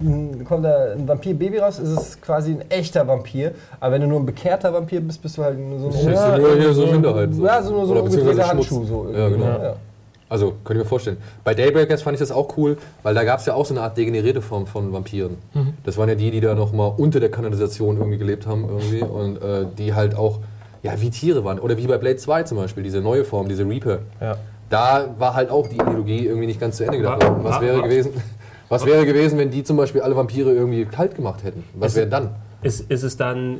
[0.47, 3.53] kommt da ein Vampir-Baby raus, ist es quasi ein echter Vampir.
[3.80, 6.55] Aber wenn du nur ein bekehrter Vampir bist, bist du halt nur so ein nur
[6.57, 6.86] hier so.
[6.86, 7.45] So.
[7.45, 8.69] Ja, so nur so Oder ein beziehungsweise umgedrehter Schmutz.
[8.69, 8.86] Handschuh.
[8.86, 9.07] So
[10.30, 11.17] Also, könnt ihr mir vorstellen.
[11.43, 13.82] Bei Daybreakers fand ich das auch cool, weil da gab es ja auch so eine
[13.82, 15.38] Art degenerierte Form von Vampiren.
[15.84, 19.41] Das waren ja die, die da nochmal unter der Kanalisation irgendwie gelebt haben irgendwie und
[19.41, 20.39] äh, die halt auch,
[20.84, 21.59] ja, wie Tiere waren.
[21.59, 23.99] Oder wie bei Blade 2 zum Beispiel, diese neue Form, diese Reaper.
[24.21, 24.38] Ja.
[24.69, 27.23] Da war halt auch die Ideologie irgendwie nicht ganz zu Ende gedacht.
[27.23, 28.11] Wa- Was wa- wäre gewesen,
[28.69, 31.63] was wäre gewesen, wenn die zum Beispiel alle Vampire irgendwie kalt gemacht hätten?
[31.73, 32.30] Was wäre dann?
[32.62, 33.60] Ist, ist es dann,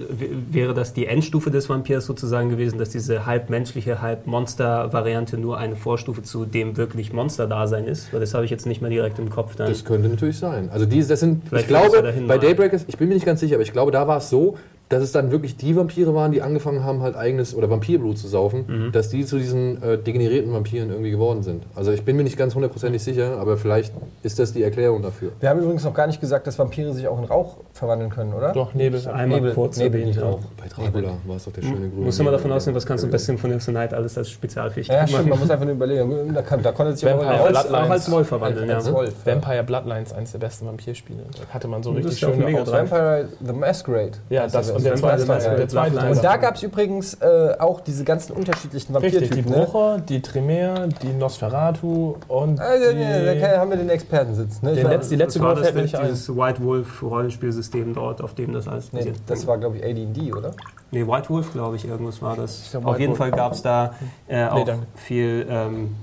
[0.52, 5.58] wäre das die Endstufe des Vampirs sozusagen gewesen, dass diese halb menschliche, halb Monster-Variante nur
[5.58, 8.12] eine Vorstufe zu dem wirklich Monster-Dasein ist?
[8.12, 9.70] Weil das habe ich jetzt nicht mehr direkt im Kopf dann.
[9.70, 10.70] Das könnte natürlich sein.
[10.70, 12.38] Also die, das sind, Vielleicht ich glaube, bei.
[12.38, 14.58] Daybreakers, ich bin mir nicht ganz sicher, aber ich glaube, da war es so,
[14.90, 18.28] dass es dann wirklich die Vampire waren, die angefangen haben, halt eigenes oder Vampirblut zu
[18.28, 18.92] saufen, Mhm.
[18.92, 21.64] dass die zu diesen äh, degenerierten Vampiren irgendwie geworden sind.
[21.76, 25.32] Also ich bin mir nicht ganz hundertprozentig sicher, aber vielleicht ist das die Erklärung dafür.
[25.40, 28.34] Wir haben übrigens noch gar nicht gesagt, dass Vampire sich auch in Rauch verwandeln können,
[28.34, 28.52] oder?
[28.52, 29.00] Doch, Nebel.
[29.08, 30.22] einmal Nebel- kurz Nebel ja.
[30.24, 30.40] Rauch.
[30.58, 32.06] Bei Dracula war es doch der schöne grüne.
[32.06, 32.58] Muss immer davon Nebel.
[32.58, 35.30] ausgehen, was kannst du bei Symphony of the Night alles als Spezialfähigkeit Ja, stimmt, machen.
[35.30, 36.34] man muss einfach nur überlegen.
[36.34, 37.86] Da, kann, da konnte sich Vampire auch als, Bloodlines.
[37.88, 38.76] auch als Wolf verwandeln, ja.
[38.78, 39.14] als Wolf.
[39.24, 39.34] ja.
[39.34, 41.20] Vampire Bloodlines, eines der besten Vampirspiele.
[41.32, 42.90] Da hatte man so richtig ja Drive.
[42.92, 44.12] Vampire the Masquerade.
[44.32, 45.28] Ja, das und der Vampire zweite.
[45.28, 45.58] Masquerade.
[45.58, 46.12] Der zweite Teil.
[46.12, 49.52] Und da gab es übrigens äh, auch diese ganzen unterschiedlichen Richtig, die Vampirtypen.
[49.60, 49.66] Ne?
[49.66, 53.40] Brucher, die Tremere, die Nosferatu und Ah, ja, die...
[53.40, 54.66] ja, da haben wir den Experten sitzen.
[54.66, 54.74] Ne?
[54.76, 56.08] Den war- letzten- die letzte Gruppe das, fällt nicht ein.
[56.10, 60.34] dieses White Wolf Rollenspielsystem dort, auf dem das alles nee, das war, glaube ich, AD&D,
[60.34, 60.52] oder?
[60.92, 62.76] Nee, White Wolf, glaube ich, irgendwas war das.
[62.84, 63.18] Auf jeden Wolf.
[63.20, 63.94] Fall gab es da
[64.28, 64.88] äh, auch danke.
[64.96, 65.96] viel ähm,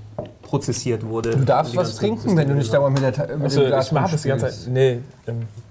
[0.42, 1.30] prozessiert wurde.
[1.30, 3.98] Du darfst was trinken, wenn du nicht dauernd mit, der, mit Also, dem Glas ich
[4.12, 4.46] das die ganze.
[4.48, 4.72] Zeit.
[4.72, 5.00] Nee,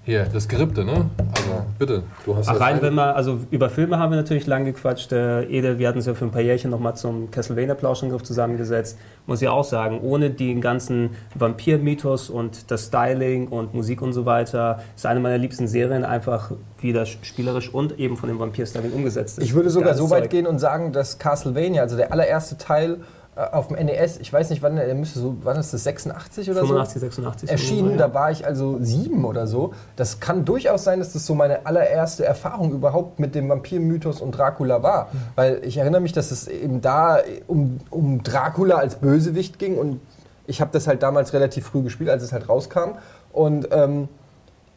[0.04, 0.92] Hier, das Skripte, ne?
[1.18, 4.16] Also bitte, du hast Ach, das rein, ein- wenn man, also über Filme haben wir
[4.18, 5.12] natürlich lang gequatscht.
[5.12, 8.98] Äh, Ede, wir hatten uns ja für ein paar Jährchen nochmal zum Castlevania-Plauschangriff zusammengesetzt.
[9.26, 14.26] Muss ich auch sagen, ohne den ganzen Vampir-Mythos und das Styling und Musik und so
[14.26, 19.38] weiter, ist eine meiner liebsten Serien einfach wieder spielerisch und eben von dem Vampir-Styling umgesetzt
[19.38, 19.44] ist.
[19.44, 20.30] Ich würde sogar Geiles so weit Zeug.
[20.30, 22.98] gehen und sagen, dass Castlevania, also der allererste Teil
[23.36, 26.60] auf dem NES, ich weiß nicht, wann der müsste so, wann ist das, 86 oder
[26.60, 27.48] 85, 86.
[27.48, 27.52] so?
[27.52, 27.96] Erschienen, ja.
[27.98, 29.74] da war ich also sieben oder so.
[29.94, 34.32] Das kann durchaus sein, dass das so meine allererste Erfahrung überhaupt mit dem Vampir-Mythos und
[34.32, 35.10] Dracula war.
[35.34, 40.00] Weil ich erinnere mich, dass es eben da um, um Dracula als Bösewicht ging und
[40.46, 42.92] ich habe das halt damals relativ früh gespielt, als es halt rauskam.
[43.32, 44.08] Und ähm,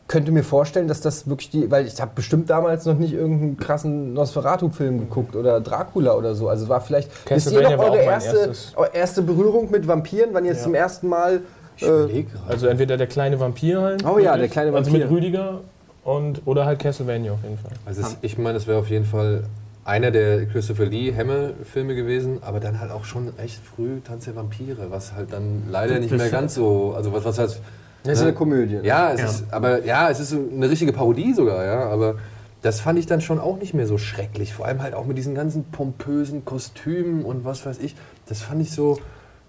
[0.09, 3.55] könnte mir vorstellen, dass das wirklich die, weil ich habe bestimmt damals noch nicht irgendeinen
[3.57, 6.49] krassen Nosferatu-Film geguckt oder Dracula oder so.
[6.49, 8.51] Also es war vielleicht, wisst ihr Castlevania noch war eure erste,
[8.91, 10.63] erste Berührung mit Vampiren, wann ihr jetzt Ja.
[10.65, 11.41] zum ersten Mal...
[11.77, 14.03] Ich Äh, also entweder der kleine Vampir halt.
[14.05, 15.05] Oh ja, der kleine Also Vampir.
[15.07, 15.61] mit Rüdiger
[16.03, 17.71] und, oder halt Castlevania auf jeden Fall.
[17.85, 19.43] Also es, ich meine, es wäre auf jeden Fall
[19.85, 24.35] einer der Christopher Lee Hammer-Filme gewesen, aber dann halt auch schon echt früh Tanz der
[24.35, 27.59] Vampire, was halt dann leider nicht Das- mehr ganz so, also was, was halt,
[28.03, 28.75] das ist eine Komödie.
[28.75, 28.81] ne?
[28.85, 29.25] ja, es Ja.
[29.27, 32.15] ist, aber ja, es ist eine richtige Parodie sogar, ja, aber
[32.61, 35.17] das fand ich dann schon auch nicht mehr so schrecklich, vor allem halt auch mit
[35.17, 37.95] diesen ganzen pompösen Kostümen und was weiß ich,
[38.27, 38.97] das fand ich so,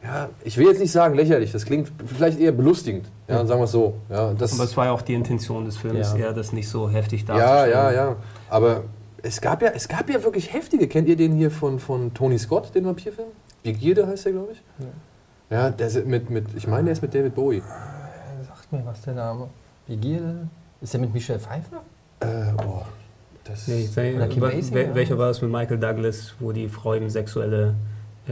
[0.03, 3.65] ja, ich will jetzt nicht sagen lächerlich, das klingt vielleicht eher belustigend, ja, sagen wir
[3.65, 6.19] es so, ja, das, Aber es war ja auch die Intention des Films, Ja.
[6.27, 7.71] eher das nicht so heftig Ja, darzustellen.
[7.73, 8.17] ja, ja.
[8.49, 8.85] Aber
[9.23, 10.89] es gab ja, es gab ja wirklich heftige.
[10.89, 13.29] Kennt ihr den hier von, von Tony Scott, den Vampirfilm?
[13.63, 14.63] Begierde heißt der, glaube ich.
[15.51, 17.63] Ja, der ist mit, mit, ich meine, der ist mit David Bowie.
[18.71, 19.49] Mir was der Name.
[19.87, 20.49] Begierde.
[20.81, 21.83] Ist der mit Michelle Pfeiffer?
[22.21, 22.87] Äh, boah.
[23.45, 24.19] Das Nee, wel-
[24.73, 27.75] wel- welcher war es mit Michael Douglas, wo die Frau ihm sexuelle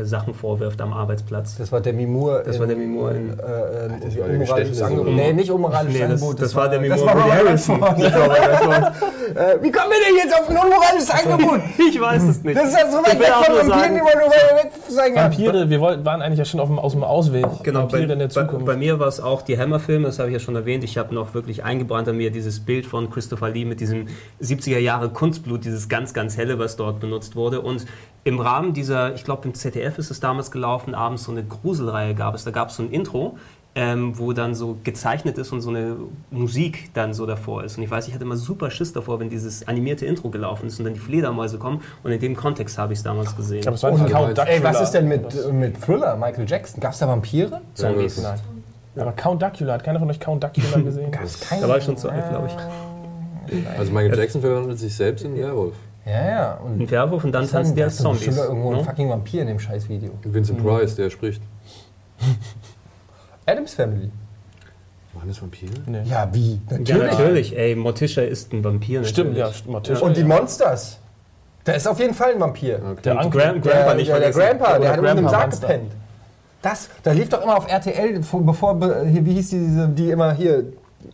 [0.03, 1.57] Sachen vorwirft am Arbeitsplatz.
[1.59, 2.43] Das war Demi Moore.
[2.47, 5.07] Das war Demi Moore in- Äh, äh, alle unmoralisches Angebot.
[5.07, 5.12] so.
[5.12, 6.43] Nee, nicht unmoralisches Nee, das, Angebot.
[6.43, 8.70] das war Demi das Moore war und Woody Robert Harrison.
[8.70, 8.95] War.
[9.28, 11.61] Äh, Wie kommen wir denn jetzt auf ein unmoralisches Angebot?
[11.91, 12.57] Ich weiß es nicht.
[12.57, 15.24] Das ist ja so weit weg von Vampiren, sagen- wie man nur weg sein kann.
[15.32, 17.45] Vampire, wir wollten, waren eigentlich ja schon auf dem, aus dem Ausweg.
[17.62, 18.64] Genau, bei, in der bei, Zukunft.
[18.64, 20.82] bei mir war es auch die Hammer-Filme, das habe ich ja schon erwähnt.
[20.82, 24.07] Ich habe noch wirklich eingebrannt an mir dieses Bild von Christopher Lee mit diesem
[24.43, 27.61] 70er Jahre Kunstblut, dieses ganz, ganz helle, was dort benutzt wurde.
[27.61, 27.84] Und
[28.29, 32.14] im Rahmen dieser, ich glaube im ZDF ist es damals gelaufen, abends so eine Gruselreihe
[32.14, 32.45] gab es.
[32.45, 33.37] Da gab es so ein Intro.
[33.74, 35.95] Ähm, wo dann so gezeichnet ist und so eine
[36.33, 37.76] Musik dann so davor ist.
[37.76, 40.81] Und ich weiß, ich hatte immer super Schiss davor, wenn dieses animierte Intro gelaufen ist
[40.81, 41.83] und dann die Fledermäuse kommen.
[42.03, 43.64] Und in dem Kontext habe ich es damals gesehen.
[43.68, 44.37] Aber es war Und- Count.
[44.39, 45.22] Ey, was ist denn mit,
[45.53, 46.81] mit Thriller, Michael Jackson?
[46.81, 47.61] Gab es da Vampire?
[47.74, 48.20] Zombies.
[48.20, 48.31] Ja,
[48.97, 49.03] Nein.
[49.07, 51.12] Aber Count Duckula, hat keiner von euch Count Duckula gesehen?
[51.12, 53.68] Da war ich schon zu alt, glaube ich.
[53.79, 55.74] Also Michael Jackson verwandelt sich selbst in Werwolf.
[56.09, 56.55] Ja, ja.
[56.55, 58.39] Und Ein Werwolf und dann tanzen die als da ist Zombies.
[58.39, 58.85] irgendwo ein ne?
[58.85, 60.13] fucking Vampir in dem scheiß Video.
[60.23, 61.43] Vincent Price, der spricht.
[63.47, 64.11] Adams Family.
[65.15, 65.73] Waren das Vampire?
[65.87, 66.03] Nee.
[66.05, 66.61] Ja, wie?
[66.85, 67.57] Ja, natürlich.
[67.57, 69.05] Ey, Morticia ist ein Vampir.
[69.05, 69.67] Stimmt, ja, natürlich.
[69.67, 70.07] Morticia.
[70.07, 70.99] Und die Monsters.
[71.65, 72.81] Da ist auf jeden Fall ein Vampir.
[72.93, 73.01] Okay.
[73.05, 73.41] Der Uncle.
[73.43, 74.31] Gram Grandpa nicht der, der.
[74.31, 75.93] Grandpa, der hat unter dem Grandpa Sarg gepennt.
[76.63, 80.11] Das, da lief doch immer auf RTL, vor- bevor, hier, wie hieß die, diese, die
[80.11, 80.65] immer hier,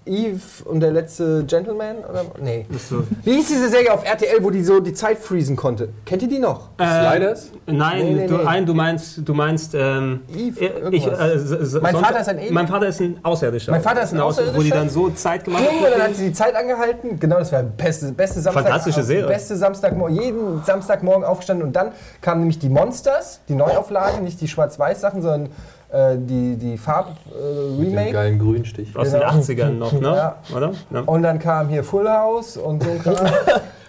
[0.07, 1.97] Eve und der letzte Gentleman?
[2.09, 2.24] Oder?
[2.43, 2.66] Nee.
[2.89, 3.05] So.
[3.22, 5.91] Wie hieß diese Serie auf RTL, wo die so die Zeit freezen konnte?
[6.07, 6.68] Kennt ihr die noch?
[6.78, 7.51] Sliders?
[7.66, 8.45] Nein, Nee, nee, du, nee.
[8.45, 12.55] ein, du meinst, du meinst, ähm, Eve, äh, ich, äh, Mein Vater ist ein Alien.
[12.55, 13.72] Mein Vater ist ein Außerirdischer.
[13.72, 14.74] Mein Vater ist ein Wo die Außerirdischer.
[14.74, 16.14] dann so Zeit gemacht Junge, dann hat haben.
[16.14, 17.20] sie die Zeit angehalten.
[17.20, 18.64] Genau, das war beste, beste Samstag.
[18.64, 19.26] Fantastische Serie.
[19.26, 21.66] Beste Samstagmorgen, jeden Samstagmorgen aufgestanden.
[21.66, 25.84] Und dann kamen nämlich die Monsters, die Neuauflage, nicht die Schwarz-Weiß-Sachen, sondern äh,
[26.16, 28.12] die, die Den Farb-Remake.
[28.12, 28.97] geilen Grünstich.
[28.97, 29.30] Aus Genau.
[29.30, 30.01] den 80ern noch, ne?
[30.09, 30.37] Ja.
[30.57, 30.72] Oder?
[30.93, 31.01] Ja.
[31.07, 32.91] und dann kam hier Full House und so.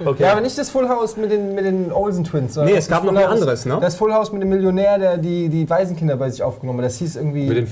[0.05, 0.23] Okay.
[0.23, 2.55] Ja, aber nicht das Full House mit den, mit den Olsen Twins.
[2.55, 3.77] sondern Nee, es gab Full noch ein anderes, ne?
[3.79, 6.87] Das Full House mit dem Millionär, der die, die Waisenkinder bei sich aufgenommen hat.
[6.87, 7.47] Das hieß irgendwie.
[7.47, 7.67] Mit den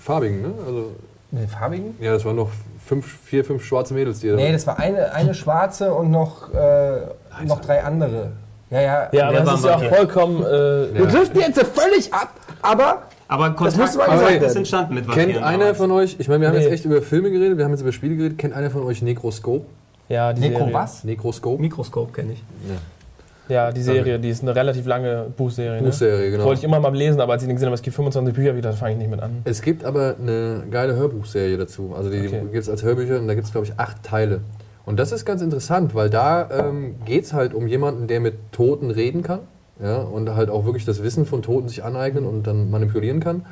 [0.00, 0.52] farbigen, ne?
[0.64, 0.92] Also,
[1.32, 1.96] mit den farbigen?
[2.00, 2.50] ja, das waren noch
[2.86, 6.54] fünf, vier, fünf schwarze Mädels, die da Nee, das war eine, eine schwarze und noch,
[6.54, 6.98] äh,
[7.44, 8.30] noch drei andere.
[8.70, 9.08] Ja, ja.
[9.10, 10.42] Ja, aber das war ist ja auch vollkommen.
[10.44, 12.28] Äh, Wir driften jetzt völlig ab,
[12.62, 15.78] aber Aber Kontakt Kontakt gesagt ist entstanden mit Kennt einer damals.
[15.78, 16.62] von euch, ich meine, wir haben Nee.
[16.62, 19.02] jetzt echt über Filme geredet, wir haben jetzt über Spiele geredet, kennt einer von euch
[19.02, 19.64] Necroscope?
[20.08, 20.74] ja, die Nekro Serie.
[20.74, 21.02] was?
[21.04, 21.60] Necroscope?
[21.60, 22.42] Mikroskop kenne ich.
[23.48, 25.80] Ja, die Serie, die ist eine relativ lange Buchserie.
[25.80, 25.86] Ne?
[25.86, 26.44] Buchserie, genau.
[26.44, 28.56] Wollte ich immer mal lesen, aber als ich den gesehen habe, es gibt 25 Bücher
[28.56, 29.42] wieder, da fange ich nicht mit an.
[29.44, 31.94] Es gibt aber eine geile Hörbuchserie dazu.
[31.96, 32.40] Also die Okay.
[32.52, 34.40] gibt es als Hörbücher und da gibt es, glaube ich, acht Teile.
[34.84, 38.34] Und das ist ganz interessant, weil da ähm, geht es halt um jemanden, der mit
[38.52, 39.40] Toten reden kann.
[39.82, 43.44] Ja, und halt auch wirklich das Wissen von Toten sich aneignen und dann manipulieren kann.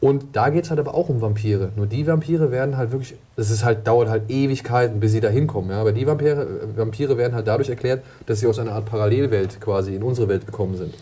[0.00, 1.70] Und da geht es halt aber auch um Vampire.
[1.74, 5.28] Nur die Vampire werden halt wirklich, das ist halt, dauert halt Ewigkeiten, bis sie da
[5.28, 5.70] hinkommen.
[5.70, 5.80] Ja?
[5.80, 9.96] Aber die Vampire, Vampire werden halt dadurch erklärt, dass sie aus einer Art Parallelwelt quasi
[9.96, 10.94] in unsere Welt gekommen sind.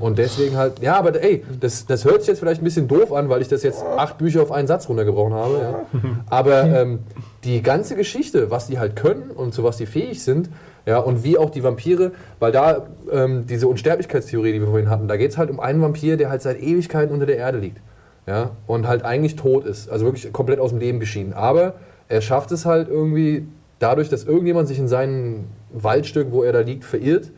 [0.00, 3.12] Und deswegen halt, ja, aber ey, das, das hört sich jetzt vielleicht ein bisschen doof
[3.12, 5.58] an, weil ich das jetzt acht Bücher auf einen Satz runtergebrochen habe.
[5.60, 5.80] Ja?
[6.30, 7.00] Aber ähm,
[7.44, 10.48] die ganze Geschichte, was die halt können und zu was die fähig sind,
[10.88, 15.06] ja, und wie auch die Vampire, weil da ähm, diese Unsterblichkeitstheorie, die wir vorhin hatten,
[15.06, 17.82] da geht es halt um einen Vampir, der halt seit Ewigkeiten unter der Erde liegt.
[18.26, 21.34] Ja, und halt eigentlich tot ist, also wirklich komplett aus dem Leben geschieden.
[21.34, 21.74] Aber
[22.08, 23.46] er schafft es halt irgendwie
[23.80, 27.32] dadurch, dass irgendjemand sich in sein Waldstück, wo er da liegt, verirrt,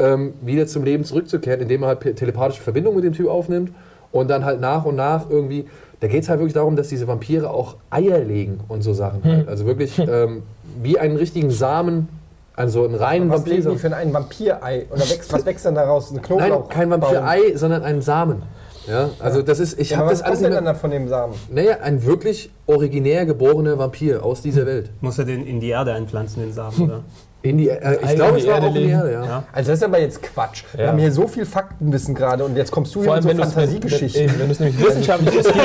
[0.00, 3.70] ähm, wieder zum Leben zurückzukehren, indem er halt telepathische Verbindung mit dem Typ aufnimmt
[4.10, 5.66] und dann halt nach und nach irgendwie,
[6.00, 9.22] da geht es halt wirklich darum, dass diese Vampire auch Eier legen und so Sachen.
[9.22, 9.46] Halt.
[9.46, 10.42] Also wirklich ähm,
[10.82, 12.08] wie einen richtigen Samen,
[12.54, 13.90] also einen reinen was legen die Vampir.
[13.90, 14.86] für ein Vampirei?
[14.90, 16.10] Oder wächst, was wächst dann daraus?
[16.10, 16.68] Ein Nein, Knoblauch?
[16.68, 18.42] kein Vampirei, sondern ein Samen.
[18.88, 20.90] Ja, also das ist, ich Ja, habe aber das was alles kommt denn dann von
[20.90, 21.34] dem Samen?
[21.50, 24.90] Naja, ein wirklich originär geborener Vampir aus dieser Welt.
[25.00, 27.00] Muss er den in die Erde einpflanzen, den Samen, oder?
[27.42, 28.88] In die, äh, ich glaube, es war Erde auch in die.
[28.90, 29.24] Erde, ja.
[29.24, 29.42] Ja.
[29.52, 30.64] Also das ist aber jetzt Quatsch.
[30.74, 30.90] Wir Ja.
[30.90, 33.44] haben hier so viel Faktenwissen gerade und jetzt kommst du Vor hier allem, mit wenn
[33.44, 34.26] so Fantasiegeschichten.
[34.30, 35.62] wenn, wenn du es nämlich wissenschaftlich es gibt,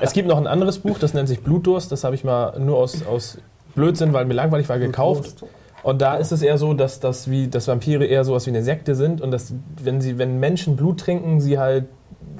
[0.00, 1.90] es gibt noch ein anderes Buch, das nennt sich Blutdurst.
[1.92, 3.38] Das habe ich mal nur aus, aus
[3.74, 5.44] Blödsinn, weil mir langweilig war, gekauft.
[5.86, 8.64] Und da ist es eher so, dass, dass, wie, dass Vampire eher sowas wie eine
[8.64, 11.84] Sekte sind und dass, wenn, sie, wenn Menschen Blut trinken, sie halt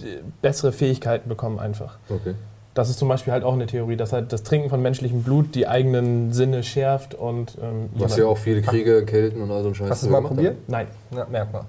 [0.01, 1.99] äh, bessere Fähigkeiten bekommen einfach.
[2.09, 2.35] Okay.
[2.75, 5.55] Das ist zum Beispiel halt auch eine Theorie, dass halt das Trinken von menschlichem Blut
[5.55, 9.69] die eigenen Sinne schärft und ähm, Was ja auch viele Kriege, Kälten und all so
[9.69, 9.91] ein Scheiß.
[9.91, 10.57] Hast du es mal probiert?
[10.67, 10.89] Nein.
[11.15, 11.67] Ja, merk mal.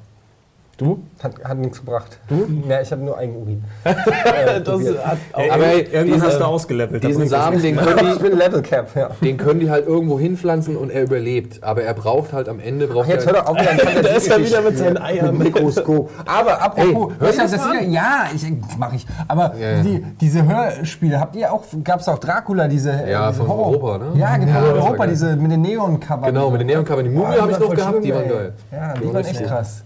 [0.78, 1.00] Du?
[1.24, 2.20] Hat, hat nichts gebracht.
[2.28, 2.48] Du?
[2.70, 3.64] Ja, ich habe nur Eigenurin.
[3.84, 7.04] das hat auch Aber ey, Irgendwann hast du ausgelevelt.
[7.04, 9.10] da Diesen Samen, den können, Ich bin Level Cap, ja.
[9.20, 11.64] die, den können die halt irgendwo hinpflanzen und er überlebt.
[11.64, 14.04] Aber er braucht halt am Ende, braucht Ach, jetzt er hör doch auf mit deinen
[14.04, 15.36] Da ist er wieder mit seinen Eiern.
[15.36, 16.12] Mikroskop.
[16.28, 17.82] Aber apropos, Hey, hörst du das, das das wieder?
[17.82, 18.46] Ja, ich
[18.78, 19.08] mach ich.
[19.28, 19.82] Aber Ja, ja.
[19.82, 23.50] Die, diese Hörspiele, habt ihr auch, gab es auch Dracula, diese äh, Ja, diese von
[23.50, 24.06] Europa, ne?
[24.14, 26.26] Ja, von Ja, Europa, diese mit den Neon-Covern.
[26.26, 27.04] Genau, mit den Neon-Covern.
[27.06, 28.54] Die Mumie habe ich noch gehabt, die waren geil.
[28.72, 29.84] Ja, die, Die waren echt krass.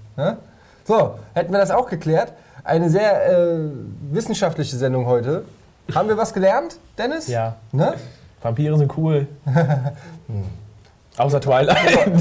[0.92, 2.34] So, hätten wir das auch geklärt.
[2.66, 3.60] eine sehr äh,
[4.12, 5.46] wissenschaftliche Sendung heute.
[5.96, 7.30] Haben wir was gelernt, Dennis?
[7.30, 7.56] Ja.
[7.72, 7.94] Ne?
[8.42, 9.26] Vampire sind cool.
[11.18, 11.78] Außer Twilight.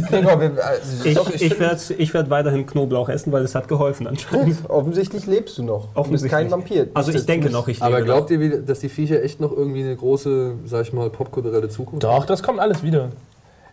[0.09, 3.67] Gregor, wir, also, Ich, doch, ich werde ich werd weiterhin Knoblauch essen, weil es hat
[3.67, 4.59] geholfen anscheinend.
[4.71, 5.89] offensichtlich lebst du noch.
[5.95, 6.87] Du bist kein Vampir.
[6.95, 8.05] Also ich denke noch, ich lebe Aber noch.
[8.05, 11.69] glaubt ihr, wie- dass die Viecher echt noch irgendwie eine große, sag ich mal, popkulturelle
[11.69, 13.09] Zukunft Doch, das kommt alles wieder.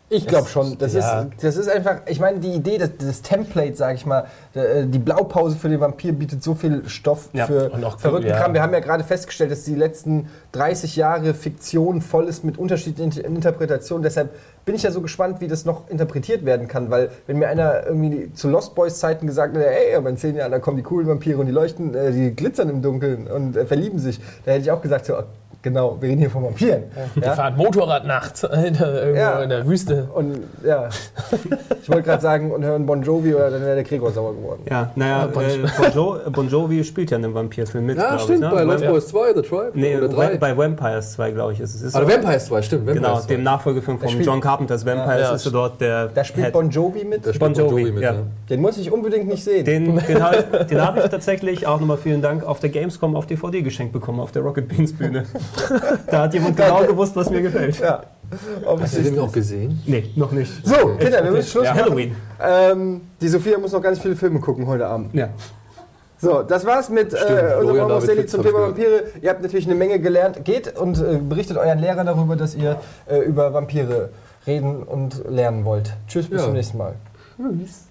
[0.09, 0.77] Ich glaube schon.
[0.77, 1.21] Das, ja.
[1.23, 4.85] ist, das ist einfach, ich meine, die Idee, das, das Template, sage ich mal, äh,
[4.85, 8.37] die Blaupause für den Vampir bietet so viel Stoff Ja, für auch- verrückten ja.
[8.37, 8.53] Kram.
[8.53, 13.21] Wir haben ja gerade festgestellt, dass die letzten 30 Jahre Fiktion voll ist mit unterschiedlichen
[13.21, 14.01] Interpretationen.
[14.01, 14.29] Deshalb
[14.63, 16.89] bin ich ja so gespannt, wie das noch interpretiert werden kann.
[16.89, 20.35] Weil, wenn mir einer irgendwie zu Lost Boys Zeiten gesagt hätte, ey, aber in 10
[20.37, 23.57] Jahren, da kommen die coolen Vampire und die leuchten, äh, die glitzern im Dunkeln und
[23.57, 25.15] äh, verlieben sich, da hätte ich auch gesagt, so,
[25.61, 26.83] genau, wir reden hier von Vampiren.
[27.21, 27.33] Ja?
[27.33, 29.41] fahren Motorrad nachts äh, irgendwo Ja.
[29.41, 30.07] in der Wüste.
[30.13, 30.89] Und ja,
[31.81, 34.61] ich wollte gerade sagen, und hören Bon Jovi oder dann wäre der Gregor sauer geworden.
[34.69, 38.17] Ja, naja, bon, äh, bon, jo bon Jovi spielt ja in einem Vampirfilm mit, Ja,
[38.19, 38.49] stimmt, ich.
[38.49, 38.73] bei Ne?
[38.73, 39.71] Lost Boys 2, The Tribe.
[39.73, 40.37] Nee, oder 3.
[40.37, 41.59] bei Vampires 2, glaube ich.
[41.59, 41.81] Ist es.
[41.81, 42.87] Ist Ah, so- Vampires 2, stimmt.
[42.87, 43.27] Vampires Genau, 2.
[43.27, 46.53] dem Nachfolgefilm von John Carpenters Vampires Ja, ist er dort der Da spielt Head.
[46.53, 47.25] Bon Jovi mit.
[47.25, 48.13] Da spielt Bon Bon Jovi, Jovi mit, ja.
[48.13, 48.19] ja.
[48.49, 49.65] Den muss ich unbedingt nicht sehen.
[49.65, 50.37] Den, den habe
[50.69, 54.19] ich, hab ich tatsächlich auch nochmal vielen Dank auf der Gamescom auf DVD geschenkt bekommen,
[54.19, 55.23] auf der Rocket Beans Bühne.
[56.11, 57.79] da hat jemand genau gewusst, was mir gefällt.
[57.79, 58.03] ja.
[58.81, 59.81] Hast du den auch gesehen?
[59.85, 60.51] Nee, noch nicht.
[60.65, 61.85] So, Kinder, wir müssen Schluss Ja, machen.
[61.85, 62.15] Halloween.
[62.41, 65.13] Ähm, die Sophia muss noch ganz viele Filme gucken heute Abend.
[65.13, 65.29] Ja.
[66.19, 68.59] So, das war's mit äh, Almost David Daily Fitz zum Thema.
[68.63, 69.03] Vampire.
[69.21, 70.43] Ihr habt natürlich eine Menge gelernt.
[70.43, 74.09] Geht und äh, berichtet euren Lehrern darüber, dass ihr äh, über Vampire
[74.45, 75.93] reden und lernen wollt.
[76.07, 76.45] Tschüss, bis Ja.
[76.45, 76.95] zum nächsten Mal.
[77.37, 77.86] Tschüss.